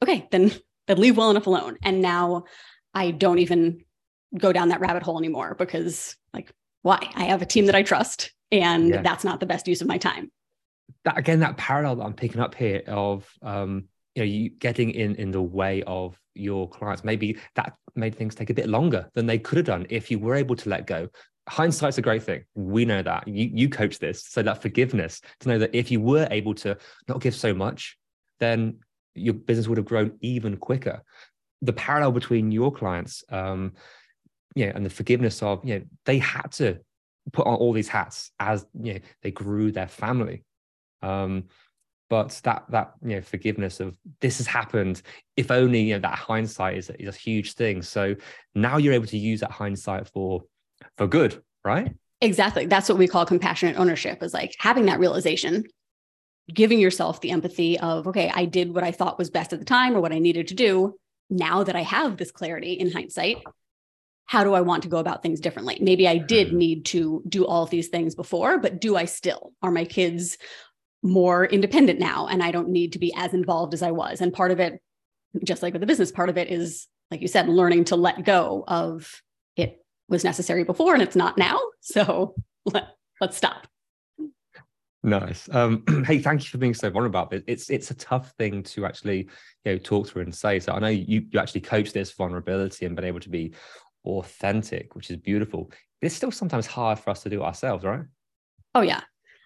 Okay, 0.02 0.28
then 0.30 0.52
then 0.88 0.98
leave 0.98 1.16
well 1.16 1.30
enough 1.30 1.46
alone. 1.46 1.78
And 1.82 2.02
now 2.02 2.44
I 2.92 3.12
don't 3.12 3.38
even 3.38 3.84
go 4.38 4.52
down 4.52 4.68
that 4.68 4.80
rabbit 4.80 5.02
hole 5.02 5.18
anymore 5.18 5.54
because 5.58 6.16
like 6.32 6.50
why? 6.82 6.98
I 7.14 7.24
have 7.24 7.42
a 7.42 7.46
team 7.46 7.66
that 7.66 7.74
I 7.74 7.82
trust 7.82 8.32
and 8.50 8.88
yeah. 8.88 9.02
that's 9.02 9.24
not 9.24 9.40
the 9.40 9.46
best 9.46 9.66
use 9.68 9.80
of 9.80 9.86
my 9.86 9.98
time. 9.98 10.30
That 11.04 11.16
again, 11.16 11.40
that 11.40 11.56
parallel 11.56 11.96
that 11.96 12.04
I'm 12.04 12.14
picking 12.14 12.40
up 12.40 12.54
here 12.54 12.82
of 12.86 13.30
um, 13.42 13.84
you 14.14 14.22
know, 14.22 14.26
you 14.26 14.50
getting 14.50 14.90
in 14.90 15.14
in 15.16 15.30
the 15.30 15.42
way 15.42 15.82
of 15.86 16.18
your 16.34 16.68
clients. 16.68 17.04
Maybe 17.04 17.38
that 17.54 17.74
made 17.94 18.14
things 18.14 18.34
take 18.34 18.50
a 18.50 18.54
bit 18.54 18.68
longer 18.68 19.08
than 19.14 19.26
they 19.26 19.38
could 19.38 19.58
have 19.58 19.66
done 19.66 19.86
if 19.90 20.10
you 20.10 20.18
were 20.18 20.34
able 20.34 20.56
to 20.56 20.68
let 20.68 20.86
go. 20.86 21.08
Hindsight's 21.48 21.98
a 21.98 22.02
great 22.02 22.22
thing. 22.22 22.44
We 22.54 22.84
know 22.84 23.02
that. 23.02 23.26
You 23.26 23.50
you 23.52 23.68
coach 23.68 23.98
this. 23.98 24.22
So 24.24 24.42
that 24.42 24.62
forgiveness 24.62 25.20
to 25.40 25.48
know 25.48 25.58
that 25.58 25.74
if 25.74 25.90
you 25.90 26.00
were 26.00 26.28
able 26.30 26.54
to 26.56 26.76
not 27.08 27.20
give 27.20 27.34
so 27.34 27.54
much, 27.54 27.96
then 28.38 28.78
your 29.14 29.34
business 29.34 29.68
would 29.68 29.78
have 29.78 29.86
grown 29.86 30.18
even 30.20 30.56
quicker. 30.56 31.02
The 31.62 31.72
parallel 31.72 32.12
between 32.12 32.50
your 32.50 32.72
clients, 32.72 33.24
um, 33.28 33.72
yeah, 34.54 34.72
and 34.74 34.84
the 34.84 34.90
forgiveness 34.90 35.42
of, 35.42 35.64
you 35.64 35.78
know, 35.78 35.84
they 36.04 36.18
had 36.18 36.52
to 36.52 36.78
put 37.32 37.46
on 37.46 37.54
all 37.54 37.72
these 37.72 37.88
hats 37.88 38.32
as 38.40 38.66
you 38.80 38.94
know 38.94 39.00
they 39.22 39.30
grew 39.30 39.70
their 39.70 39.88
family. 39.88 40.44
Um, 41.02 41.44
but 42.10 42.40
that 42.44 42.64
that 42.70 42.92
you 43.02 43.16
know 43.16 43.22
forgiveness 43.22 43.80
of 43.80 43.94
this 44.20 44.38
has 44.38 44.46
happened 44.46 45.02
if 45.36 45.50
only 45.50 45.80
you 45.80 45.94
know 45.94 46.00
that 46.00 46.18
hindsight 46.18 46.76
is, 46.76 46.90
is 46.98 47.14
a 47.14 47.18
huge 47.18 47.54
thing. 47.54 47.82
So 47.82 48.16
now 48.54 48.76
you're 48.76 48.92
able 48.92 49.06
to 49.06 49.18
use 49.18 49.40
that 49.40 49.50
hindsight 49.50 50.08
for 50.08 50.42
for 50.96 51.06
good 51.06 51.42
right? 51.64 51.94
Exactly. 52.20 52.66
That's 52.66 52.88
what 52.88 52.98
we 52.98 53.06
call 53.06 53.24
compassionate 53.24 53.78
ownership 53.78 54.20
is 54.22 54.34
like 54.34 54.54
having 54.58 54.86
that 54.86 54.98
realization 54.98 55.64
giving 56.52 56.80
yourself 56.80 57.20
the 57.20 57.30
empathy 57.30 57.78
of 57.78 58.08
okay 58.08 58.28
i 58.34 58.44
did 58.44 58.74
what 58.74 58.82
i 58.82 58.90
thought 58.90 59.16
was 59.16 59.30
best 59.30 59.52
at 59.52 59.60
the 59.60 59.64
time 59.64 59.96
or 59.96 60.00
what 60.00 60.12
i 60.12 60.18
needed 60.18 60.48
to 60.48 60.54
do. 60.54 60.96
Now 61.30 61.62
that 61.62 61.76
i 61.76 61.82
have 61.82 62.16
this 62.16 62.32
clarity 62.32 62.72
in 62.72 62.90
hindsight 62.90 63.38
how 64.26 64.44
do 64.44 64.54
i 64.54 64.60
want 64.60 64.82
to 64.82 64.88
go 64.88 64.98
about 64.98 65.22
things 65.22 65.40
differently 65.40 65.78
maybe 65.80 66.06
i 66.06 66.16
did 66.16 66.48
mm-hmm. 66.48 66.58
need 66.58 66.84
to 66.84 67.22
do 67.28 67.44
all 67.44 67.62
of 67.62 67.70
these 67.70 67.88
things 67.88 68.14
before 68.14 68.58
but 68.58 68.80
do 68.80 68.96
i 68.96 69.04
still 69.04 69.52
are 69.62 69.70
my 69.70 69.84
kids 69.84 70.38
more 71.02 71.44
independent 71.46 71.98
now 71.98 72.26
and 72.28 72.42
I 72.42 72.50
don't 72.50 72.68
need 72.68 72.92
to 72.92 72.98
be 72.98 73.12
as 73.16 73.34
involved 73.34 73.74
as 73.74 73.82
I 73.82 73.90
was. 73.90 74.20
And 74.20 74.32
part 74.32 74.50
of 74.50 74.60
it, 74.60 74.80
just 75.44 75.62
like 75.62 75.72
with 75.72 75.80
the 75.80 75.86
business, 75.86 76.12
part 76.12 76.28
of 76.28 76.38
it 76.38 76.50
is, 76.50 76.86
like 77.10 77.20
you 77.20 77.28
said, 77.28 77.48
learning 77.48 77.84
to 77.84 77.96
let 77.96 78.24
go 78.24 78.64
of 78.68 79.22
it 79.56 79.84
was 80.08 80.24
necessary 80.24 80.64
before 80.64 80.94
and 80.94 81.02
it's 81.02 81.16
not 81.16 81.36
now. 81.38 81.58
So 81.84 82.36
let, 82.64 82.90
let's 83.20 83.36
stop. 83.36 83.66
Nice. 85.02 85.48
Um, 85.50 85.82
hey, 86.06 86.20
thank 86.20 86.44
you 86.44 86.48
for 86.48 86.58
being 86.58 86.74
so 86.74 86.88
vulnerable 86.90 87.18
about 87.18 87.32
it. 87.32 87.42
It's 87.48 87.70
it's 87.70 87.90
a 87.90 87.94
tough 87.94 88.30
thing 88.38 88.62
to 88.62 88.86
actually 88.86 89.28
you 89.64 89.72
know 89.72 89.78
talk 89.78 90.06
through 90.06 90.22
and 90.22 90.32
say. 90.32 90.60
So 90.60 90.74
I 90.74 90.78
know 90.78 90.86
you 90.86 91.26
you 91.28 91.40
actually 91.40 91.62
coach 91.62 91.92
this 91.92 92.12
vulnerability 92.12 92.86
and 92.86 92.94
been 92.94 93.04
able 93.04 93.18
to 93.18 93.28
be 93.28 93.52
authentic, 94.04 94.94
which 94.94 95.10
is 95.10 95.16
beautiful. 95.16 95.70
It's 96.00 96.14
still 96.14 96.30
sometimes 96.30 96.66
hard 96.66 96.98
for 96.98 97.10
us 97.10 97.22
to 97.22 97.30
do 97.30 97.42
ourselves, 97.42 97.84
right? 97.84 98.02
Oh 98.74 98.80
yeah, 98.80 99.02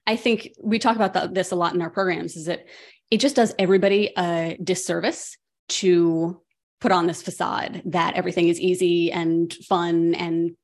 I 0.07 0.17
think 0.17 0.51
we 0.63 0.79
talk 0.79 0.97
about 0.97 1.13
the, 1.13 1.29
this 1.33 1.51
a 1.51 1.57
lot 1.57 1.75
in 1.75 1.83
our 1.83 1.91
programs 1.91 2.37
is 2.37 2.47
that 2.47 2.67
it 3.11 3.19
just 3.19 3.37
does 3.37 3.55
everybody 3.59 4.13
a 4.17 4.59
disservice 4.63 5.37
to 5.69 6.41
put 6.81 6.93
on 6.93 7.07
this 7.07 7.23
facade 7.23 7.83
that 7.87 8.15
everything 8.15 8.49
is 8.49 8.61
easy 8.61 9.11
and 9.11 9.53
fun 9.69 10.15
and 10.15 10.57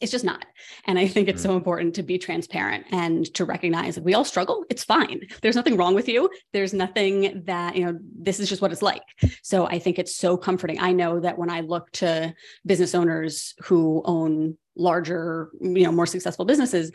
it's 0.00 0.12
just 0.12 0.24
not. 0.24 0.44
And 0.86 0.98
i 0.98 1.06
think 1.06 1.28
it's 1.28 1.42
so 1.42 1.50
mm. 1.50 1.56
important 1.56 1.94
to 1.94 2.02
be 2.02 2.18
transparent 2.18 2.84
and 2.90 3.32
to 3.34 3.44
recognize 3.44 3.94
that 3.94 4.04
we 4.04 4.14
all 4.14 4.24
struggle. 4.24 4.64
It's 4.70 4.84
fine. 4.84 5.20
There's 5.42 5.56
nothing 5.56 5.76
wrong 5.76 5.94
with 5.94 6.08
you. 6.08 6.30
There's 6.52 6.74
nothing 6.74 7.42
that 7.46 7.76
you 7.76 7.84
know 7.84 7.98
this 8.18 8.40
is 8.40 8.48
just 8.48 8.62
what 8.62 8.72
it's 8.72 8.82
like. 8.82 9.02
So 9.42 9.66
i 9.66 9.78
think 9.78 9.98
it's 9.98 10.16
so 10.16 10.36
comforting. 10.36 10.80
I 10.80 10.92
know 10.92 11.20
that 11.20 11.38
when 11.38 11.50
i 11.50 11.60
look 11.60 11.90
to 11.92 12.34
business 12.66 12.94
owners 12.94 13.54
who 13.62 14.02
own 14.04 14.56
larger 14.76 15.50
you 15.60 15.84
know 15.84 15.92
more 15.92 16.06
successful 16.06 16.44
businesses 16.44 16.90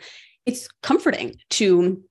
it's 0.46 0.68
comforting 0.82 1.36
to 1.48 2.02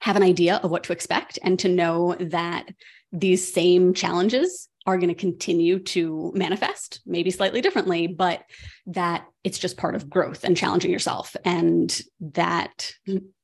have 0.00 0.16
an 0.16 0.22
idea 0.22 0.56
of 0.56 0.70
what 0.70 0.84
to 0.84 0.92
expect 0.92 1.38
and 1.42 1.58
to 1.58 1.68
know 1.68 2.14
that 2.20 2.68
these 3.12 3.52
same 3.52 3.94
challenges 3.94 4.68
are 4.88 4.96
going 4.96 5.10
to 5.10 5.14
continue 5.14 5.78
to 5.78 6.32
manifest, 6.34 7.02
maybe 7.04 7.30
slightly 7.30 7.60
differently, 7.60 8.06
but 8.06 8.42
that 8.86 9.26
it's 9.44 9.58
just 9.58 9.76
part 9.76 9.94
of 9.94 10.08
growth 10.08 10.44
and 10.44 10.56
challenging 10.56 10.90
yourself. 10.90 11.36
And 11.44 12.00
that 12.20 12.92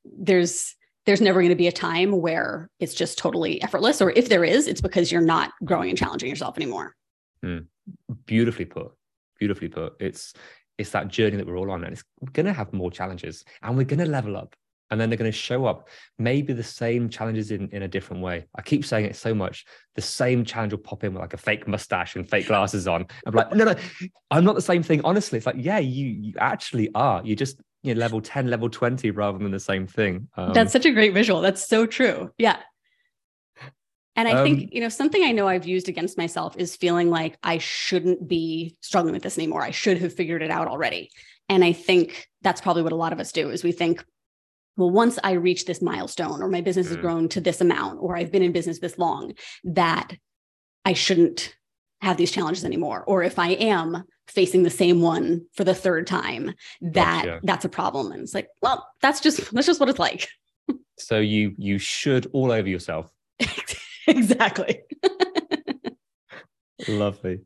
there's 0.03 0.75
there's 1.05 1.21
never 1.21 1.41
going 1.41 1.51
to 1.51 1.55
be 1.55 1.67
a 1.67 1.71
time 1.71 2.19
where 2.19 2.67
it's 2.79 2.95
just 2.95 3.19
totally 3.19 3.61
effortless. 3.61 4.01
Or 4.01 4.09
if 4.09 4.27
there 4.27 4.43
is, 4.43 4.67
it's 4.67 4.81
because 4.81 5.11
you're 5.11 5.21
not 5.21 5.51
growing 5.63 5.89
and 5.89 5.97
challenging 5.97 6.29
yourself 6.29 6.57
anymore. 6.57 6.95
Mm. 7.43 7.67
Beautifully 8.25 8.65
put. 8.65 8.93
Beautifully 9.37 9.67
put. 9.67 9.93
It's 9.99 10.33
it's 10.79 10.89
that 10.89 11.09
journey 11.09 11.37
that 11.37 11.45
we're 11.45 11.59
all 11.59 11.69
on 11.69 11.83
and 11.83 11.93
it's 11.93 12.03
going 12.33 12.47
to 12.47 12.53
have 12.53 12.73
more 12.73 12.89
challenges 12.89 13.45
and 13.61 13.77
we're 13.77 13.85
going 13.85 13.99
to 13.99 14.07
level 14.07 14.35
up 14.35 14.55
and 14.91 14.99
then 14.99 15.09
they're 15.09 15.17
going 15.17 15.31
to 15.31 15.37
show 15.37 15.65
up 15.65 15.89
maybe 16.19 16.53
the 16.53 16.63
same 16.63 17.09
challenges 17.09 17.51
in, 17.51 17.69
in 17.69 17.83
a 17.83 17.87
different 17.87 18.21
way. 18.21 18.45
I 18.55 18.61
keep 18.61 18.85
saying 18.85 19.05
it 19.05 19.15
so 19.15 19.33
much 19.33 19.65
the 19.95 20.01
same 20.01 20.43
challenge 20.43 20.73
will 20.73 20.79
pop 20.79 21.03
in 21.03 21.13
with 21.13 21.21
like 21.21 21.33
a 21.33 21.37
fake 21.37 21.67
mustache 21.67 22.15
and 22.15 22.29
fake 22.29 22.47
glasses 22.47 22.87
on. 22.87 23.05
I'm 23.25 23.33
like 23.33 23.53
no 23.53 23.65
no 23.65 23.75
i'm 24.31 24.43
not 24.43 24.55
the 24.55 24.61
same 24.61 24.83
thing 24.83 25.01
honestly. 25.03 25.37
It's 25.37 25.45
like 25.45 25.55
yeah 25.57 25.79
you 25.79 26.07
you 26.07 26.33
actually 26.37 26.89
are. 26.93 27.21
You 27.23 27.35
just 27.35 27.59
you 27.83 27.93
know, 27.93 27.99
level 27.99 28.19
10 28.19 28.47
level 28.47 28.69
20 28.69 29.11
rather 29.11 29.37
than 29.37 29.51
the 29.51 29.59
same 29.59 29.87
thing. 29.87 30.27
Um, 30.35 30.53
that's 30.53 30.73
such 30.73 30.85
a 30.85 30.91
great 30.91 31.13
visual. 31.13 31.41
That's 31.41 31.67
so 31.67 31.85
true. 31.85 32.31
Yeah. 32.37 32.57
And 34.15 34.27
I 34.27 34.31
um, 34.31 34.45
think, 34.45 34.73
you 34.73 34.81
know, 34.81 34.89
something 34.89 35.23
I 35.23 35.31
know 35.31 35.47
I've 35.47 35.67
used 35.67 35.89
against 35.89 36.17
myself 36.17 36.55
is 36.57 36.75
feeling 36.75 37.09
like 37.09 37.37
I 37.43 37.57
shouldn't 37.57 38.27
be 38.27 38.77
struggling 38.81 39.13
with 39.13 39.23
this 39.23 39.37
anymore. 39.37 39.61
I 39.61 39.71
should 39.71 39.97
have 39.99 40.13
figured 40.13 40.41
it 40.41 40.49
out 40.49 40.67
already. 40.67 41.11
And 41.49 41.63
I 41.63 41.73
think 41.73 42.27
that's 42.41 42.61
probably 42.61 42.81
what 42.81 42.93
a 42.93 42.97
lot 42.97 43.13
of 43.13 43.19
us 43.19 43.31
do 43.31 43.49
is 43.49 43.63
we 43.63 43.71
think, 43.71 44.03
well, 44.77 44.89
once 44.89 45.17
I 45.23 45.33
reach 45.33 45.65
this 45.65 45.81
milestone 45.81 46.41
or 46.41 46.49
my 46.49 46.61
business 46.61 46.87
has 46.89 46.97
mm. 46.97 47.01
grown 47.01 47.29
to 47.29 47.41
this 47.41 47.61
amount 47.61 47.99
or 48.01 48.15
I've 48.17 48.31
been 48.31 48.43
in 48.43 48.51
business 48.51 48.79
this 48.79 48.97
long, 48.97 49.33
that 49.63 50.13
I 50.83 50.93
shouldn't 50.93 51.55
have 52.01 52.17
these 52.17 52.31
challenges 52.31 52.65
anymore. 52.65 53.03
Or 53.07 53.23
if 53.23 53.39
I 53.39 53.49
am 53.49 54.03
facing 54.27 54.63
the 54.63 54.69
same 54.69 55.01
one 55.01 55.45
for 55.53 55.63
the 55.63 55.75
third 55.75 56.07
time, 56.07 56.53
that 56.81 57.25
gotcha. 57.25 57.39
that's 57.43 57.65
a 57.65 57.69
problem. 57.69 58.11
And 58.11 58.21
it's 58.21 58.33
like, 58.33 58.49
well, 58.61 58.87
that's 59.01 59.21
just 59.21 59.51
that's 59.51 59.67
just 59.67 59.79
what 59.79 59.89
it's 59.89 59.99
like. 59.99 60.27
so 60.97 61.19
you 61.19 61.55
you 61.57 61.77
should 61.77 62.29
all 62.33 62.51
over 62.51 62.67
yourself. 62.67 63.11
exactly. 64.07 64.81
Lovely. 66.87 67.41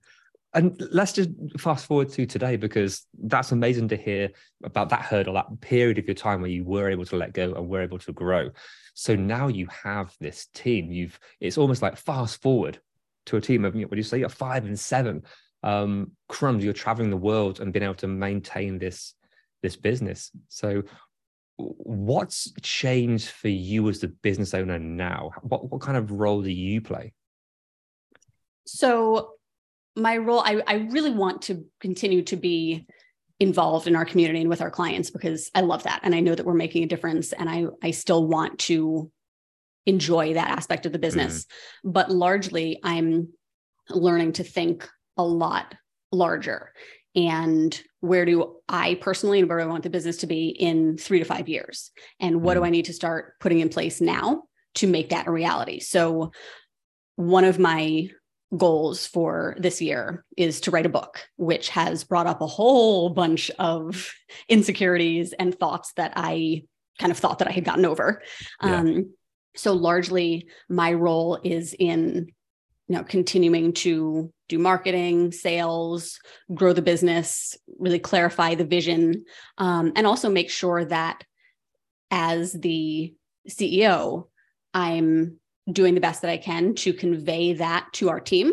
And 0.54 0.82
let's 0.92 1.14
just 1.14 1.30
fast 1.60 1.86
forward 1.86 2.10
to 2.10 2.26
today 2.26 2.56
because 2.56 3.06
that's 3.22 3.52
amazing 3.52 3.90
to 3.90 3.98
hear 3.98 4.30
about 4.64 4.90
that 4.90 5.02
hurdle, 5.02 5.36
that 5.36 5.62
period 5.62 6.00
of 6.00 6.06
your 6.06 6.16
time 6.16 6.42
where 6.42 6.50
you 6.50 6.64
were 6.64 6.90
able 6.90 7.06
to 7.06 7.18
let 7.18 7.34
go 7.34 7.54
and 7.54 7.70
were 7.70 7.84
able 7.84 8.00
to 8.00 8.12
grow. 8.12 8.50
So 8.96 9.16
now 9.16 9.48
you 9.48 9.68
have 9.84 10.16
this 10.20 10.48
team. 10.56 10.92
You've 10.92 11.20
it's 11.40 11.58
almost 11.58 11.84
like 11.84 11.98
fast 11.98 12.42
forward 12.42 12.80
to 13.28 13.38
a 13.38 13.42
team 13.42 13.64
of 13.64 13.76
what 13.76 13.92
do 13.92 13.98
you 13.98 14.04
say, 14.04 14.24
a 14.24 14.30
five 14.30 14.66
and 14.66 14.80
seven 14.80 15.24
um, 15.62 16.12
crumbs. 16.28 16.64
You're 16.64 16.74
traveling 16.74 17.12
the 17.12 17.18
world 17.18 17.60
and 17.60 17.72
being 17.72 17.84
able 17.84 17.94
to 17.96 18.08
maintain 18.08 18.80
this 18.80 19.14
this 19.62 19.76
business. 19.76 20.32
So 20.48 20.82
what's 21.58 22.52
changed 22.62 23.30
for 23.30 23.50
you 23.50 23.88
as 23.90 24.00
the 24.00 24.08
business 24.08 24.56
owner 24.56 24.80
now? 24.80 25.32
What 25.44 25.70
what 25.70 25.82
kind 25.82 25.98
of 25.98 26.12
role 26.12 26.42
do 26.42 26.52
you 26.52 26.82
play? 26.82 27.14
So 28.66 29.34
my 29.96 30.18
role, 30.18 30.40
I, 30.40 30.62
I 30.68 30.76
really 30.92 31.12
want 31.12 31.44
to 31.44 31.66
continue 31.80 32.24
to 32.24 32.36
be 32.36 32.86
involved 33.40 33.88
in 33.88 33.96
our 33.96 34.06
community 34.06 34.42
and 34.42 34.50
with 34.50 34.62
our 34.62 34.72
clients 34.72 35.10
because 35.10 35.50
I 35.56 35.62
love 35.62 35.84
that. 35.84 36.02
And 36.04 36.14
I 36.14 36.20
know 36.20 36.36
that 36.36 36.46
we're 36.46 36.54
making 36.54 36.84
a 36.84 36.88
difference. 36.88 37.32
And 37.34 37.50
I 37.50 37.66
I 37.82 37.92
still 37.92 38.28
want 38.28 38.60
to 38.60 39.12
enjoy 39.86 40.34
that 40.34 40.50
aspect 40.50 40.86
of 40.86 40.92
the 40.92 41.00
business. 41.00 41.46
Mm-hmm. 41.46 41.92
But 41.92 42.12
largely 42.12 42.80
I'm 42.84 43.30
learning 43.90 44.34
to 44.34 44.44
think 44.44 44.88
a 45.18 45.24
lot 45.24 45.74
larger 46.12 46.74
and 47.16 47.82
where 48.02 48.26
do 48.26 48.58
I 48.68 48.96
personally 48.96 49.40
and 49.40 49.50
where 49.50 49.60
do 49.60 49.66
I 49.66 49.68
want 49.68 49.84
the 49.84 49.90
business 49.90 50.18
to 50.18 50.28
be 50.28 50.50
in 50.50 50.98
three 50.98 51.20
to 51.20 51.26
five 51.26 51.50
years? 51.50 51.92
And 52.20 52.42
what 52.42 52.54
do 52.54 52.64
I 52.64 52.70
need 52.70 52.86
to 52.86 52.94
start 52.94 53.34
putting 53.40 53.60
in 53.60 53.70
place 53.70 54.00
now 54.00 54.44
to 54.76 54.88
make 54.88 55.10
that 55.10 55.28
a 55.28 55.32
reality? 55.32 55.80
So, 55.80 56.32
one 57.16 57.44
of 57.44 57.60
my 57.60 58.10
goals 58.56 59.06
for 59.06 59.56
this 59.60 59.82
year 59.82 60.26
is 60.36 60.62
to 60.62 60.72
write 60.72 60.86
a 60.86 60.90
book, 60.90 61.20
which 61.38 61.70
has 61.70 62.04
brought 62.04 62.28
up 62.28 62.42
a 62.42 62.48
whole 62.48 63.10
bunch 63.10 63.52
of 63.60 64.12
insecurities 64.50 65.34
and 65.34 65.58
thoughts 65.58 65.94
that 65.94 66.14
I 66.16 66.64
kind 66.98 67.12
of 67.12 67.18
thought 67.18 67.40
that 67.40 67.48
I 67.48 67.52
had 67.52 67.66
gotten 67.66 67.86
over. 67.86 68.22
Yeah. 68.64 68.78
Um, 68.78 69.14
so 69.56 69.74
largely 69.74 70.48
my 70.68 70.94
role 70.94 71.40
is 71.44 71.76
in 71.78 72.32
you 72.88 72.96
know 72.96 73.04
continuing 73.04 73.74
to 73.74 74.32
do 74.48 74.58
marketing 74.58 75.32
sales 75.32 76.20
grow 76.54 76.74
the 76.74 76.82
business 76.82 77.58
really 77.78 78.00
clarify 78.00 78.56
the 78.56 78.66
vision 78.66 79.26
um, 79.58 79.92
and 79.96 80.08
also 80.08 80.30
make 80.30 80.50
sure 80.50 80.86
that 80.86 81.24
as 82.12 82.54
the 82.54 83.14
ceo 83.48 84.28
i'm 84.74 85.40
doing 85.72 85.96
the 85.96 86.02
best 86.02 86.22
that 86.22 86.32
i 86.32 86.38
can 86.38 86.74
to 86.74 86.94
convey 86.94 87.54
that 87.54 87.88
to 87.94 88.10
our 88.10 88.20
team 88.20 88.52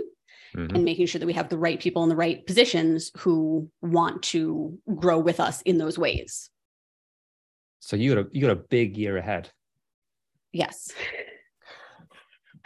mm-hmm. 0.57 0.75
and 0.75 0.85
making 0.85 1.07
sure 1.07 1.19
that 1.19 1.27
we 1.27 1.33
have 1.33 1.49
the 1.49 1.59
right 1.59 1.81
people 1.81 2.03
in 2.03 2.09
the 2.09 2.17
right 2.17 2.47
positions 2.47 3.11
who 3.17 3.71
want 3.83 4.23
to 4.23 4.79
grow 4.95 5.19
with 5.19 5.41
us 5.41 5.63
in 5.63 5.79
those 5.79 5.99
ways. 5.99 6.51
So 7.81 7.97
you 7.97 8.15
got 8.15 8.27
a 8.27 8.29
you 8.33 8.41
got 8.41 8.51
a 8.51 8.57
big 8.57 8.97
year 8.97 9.17
ahead. 9.17 9.51
Yes 10.53 10.93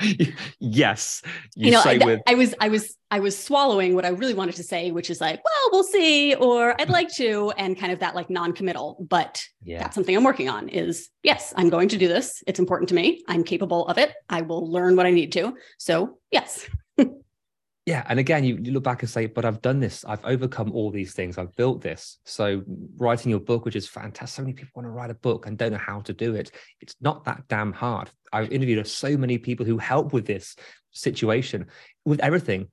yes 0.61 1.23
you, 1.55 1.67
you 1.67 1.71
know 1.73 1.83
I, 1.85 1.99
with... 2.05 2.21
I, 2.27 2.35
was 2.35 2.55
i 2.61 2.69
was 2.69 2.97
i 3.11 3.21
was 3.21 3.39
swallowing 3.39 3.95
what 3.95 4.05
i 4.05 4.09
really 4.09 4.35
wanted 4.35 4.57
to 4.57 4.63
say 4.63 4.91
which 4.91 5.11
is 5.11 5.21
like 5.21 5.41
well 5.45 5.71
we'll 5.73 5.85
see 5.85 6.35
or 6.35 6.81
i'd 6.81 6.89
like 6.89 7.13
to 7.15 7.53
and 7.57 7.79
kind 7.79 7.93
of 7.93 7.99
that 8.01 8.15
like 8.15 8.31
non-committal 8.31 9.07
but 9.09 9.43
yeah. 9.63 9.81
that's 9.81 9.95
something 9.95 10.17
i'm 10.17 10.25
working 10.25 10.49
on 10.49 10.69
is 10.69 11.09
yes 11.23 11.53
i'm 11.57 11.69
going 11.69 11.89
to 11.89 11.99
do 11.99 12.09
this. 12.09 12.43
It's 12.47 12.59
important 12.59 12.89
to 12.89 12.95
me. 12.95 13.23
I'm 13.29 13.45
capable 13.45 13.87
of 13.87 13.99
it. 13.99 14.13
I 14.29 14.43
will 14.43 14.71
learn 14.71 14.97
what 14.97 15.07
i 15.07 15.11
need 15.11 15.33
to. 15.33 15.55
So 15.79 16.19
yes 16.31 16.67
yeah 17.91 18.05
and 18.09 18.21
again 18.21 18.45
you, 18.45 18.57
you 18.63 18.71
look 18.71 18.85
back 18.85 19.03
and 19.03 19.11
say 19.11 19.27
but 19.27 19.45
i've 19.45 19.61
done 19.61 19.81
this 19.81 20.05
i've 20.07 20.25
overcome 20.25 20.71
all 20.73 20.91
these 20.93 21.13
things 21.13 21.37
i've 21.39 21.55
built 21.57 21.81
this 21.81 22.19
so 22.25 22.63
writing 22.97 23.31
your 23.31 23.41
book 23.41 23.65
which 23.65 23.75
is 23.75 23.89
fantastic 23.89 24.37
so 24.37 24.43
many 24.43 24.53
people 24.53 24.71
want 24.77 24.87
to 24.87 24.91
write 24.91 25.11
a 25.11 25.15
book 25.15 25.47
and 25.47 25.59
don't 25.59 25.73
know 25.73 25.79
how 25.79 26.01
to 26.01 26.13
do 26.13 26.37
it 26.37 26.53
it's 26.81 26.95
not 27.01 27.25
that 27.25 27.43
damn 27.49 27.73
hard 27.73 28.09
i've 28.33 28.53
interviewed 28.53 28.87
so 28.87 29.17
many 29.17 29.39
people 29.39 29.67
who 29.67 29.77
help 29.77 30.13
with 30.13 30.25
this 30.25 30.55
situation 30.93 31.67
with 32.05 32.21
everything 32.21 32.69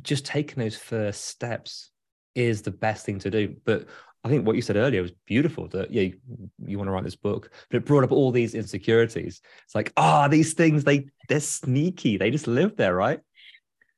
just 0.00 0.24
taking 0.24 0.62
those 0.62 0.76
first 0.76 1.26
steps 1.26 1.90
is 2.34 2.62
the 2.62 2.70
best 2.70 3.04
thing 3.04 3.18
to 3.18 3.30
do 3.30 3.54
but 3.66 3.86
I 4.22 4.28
think 4.28 4.46
what 4.46 4.56
you 4.56 4.62
said 4.62 4.76
earlier 4.76 5.00
was 5.00 5.12
beautiful 5.26 5.66
that 5.68 5.90
yeah, 5.90 6.02
you, 6.02 6.18
you, 6.66 6.76
want 6.76 6.88
to 6.88 6.92
write 6.92 7.04
this 7.04 7.16
book, 7.16 7.50
but 7.70 7.78
it 7.78 7.86
brought 7.86 8.04
up 8.04 8.12
all 8.12 8.30
these 8.30 8.54
insecurities. 8.54 9.40
It's 9.64 9.74
like, 9.74 9.94
ah, 9.96 10.26
oh, 10.26 10.28
these 10.28 10.52
things, 10.52 10.84
they 10.84 11.06
they're 11.28 11.40
sneaky. 11.40 12.18
They 12.18 12.30
just 12.30 12.46
live 12.46 12.76
there, 12.76 12.94
right? 12.94 13.20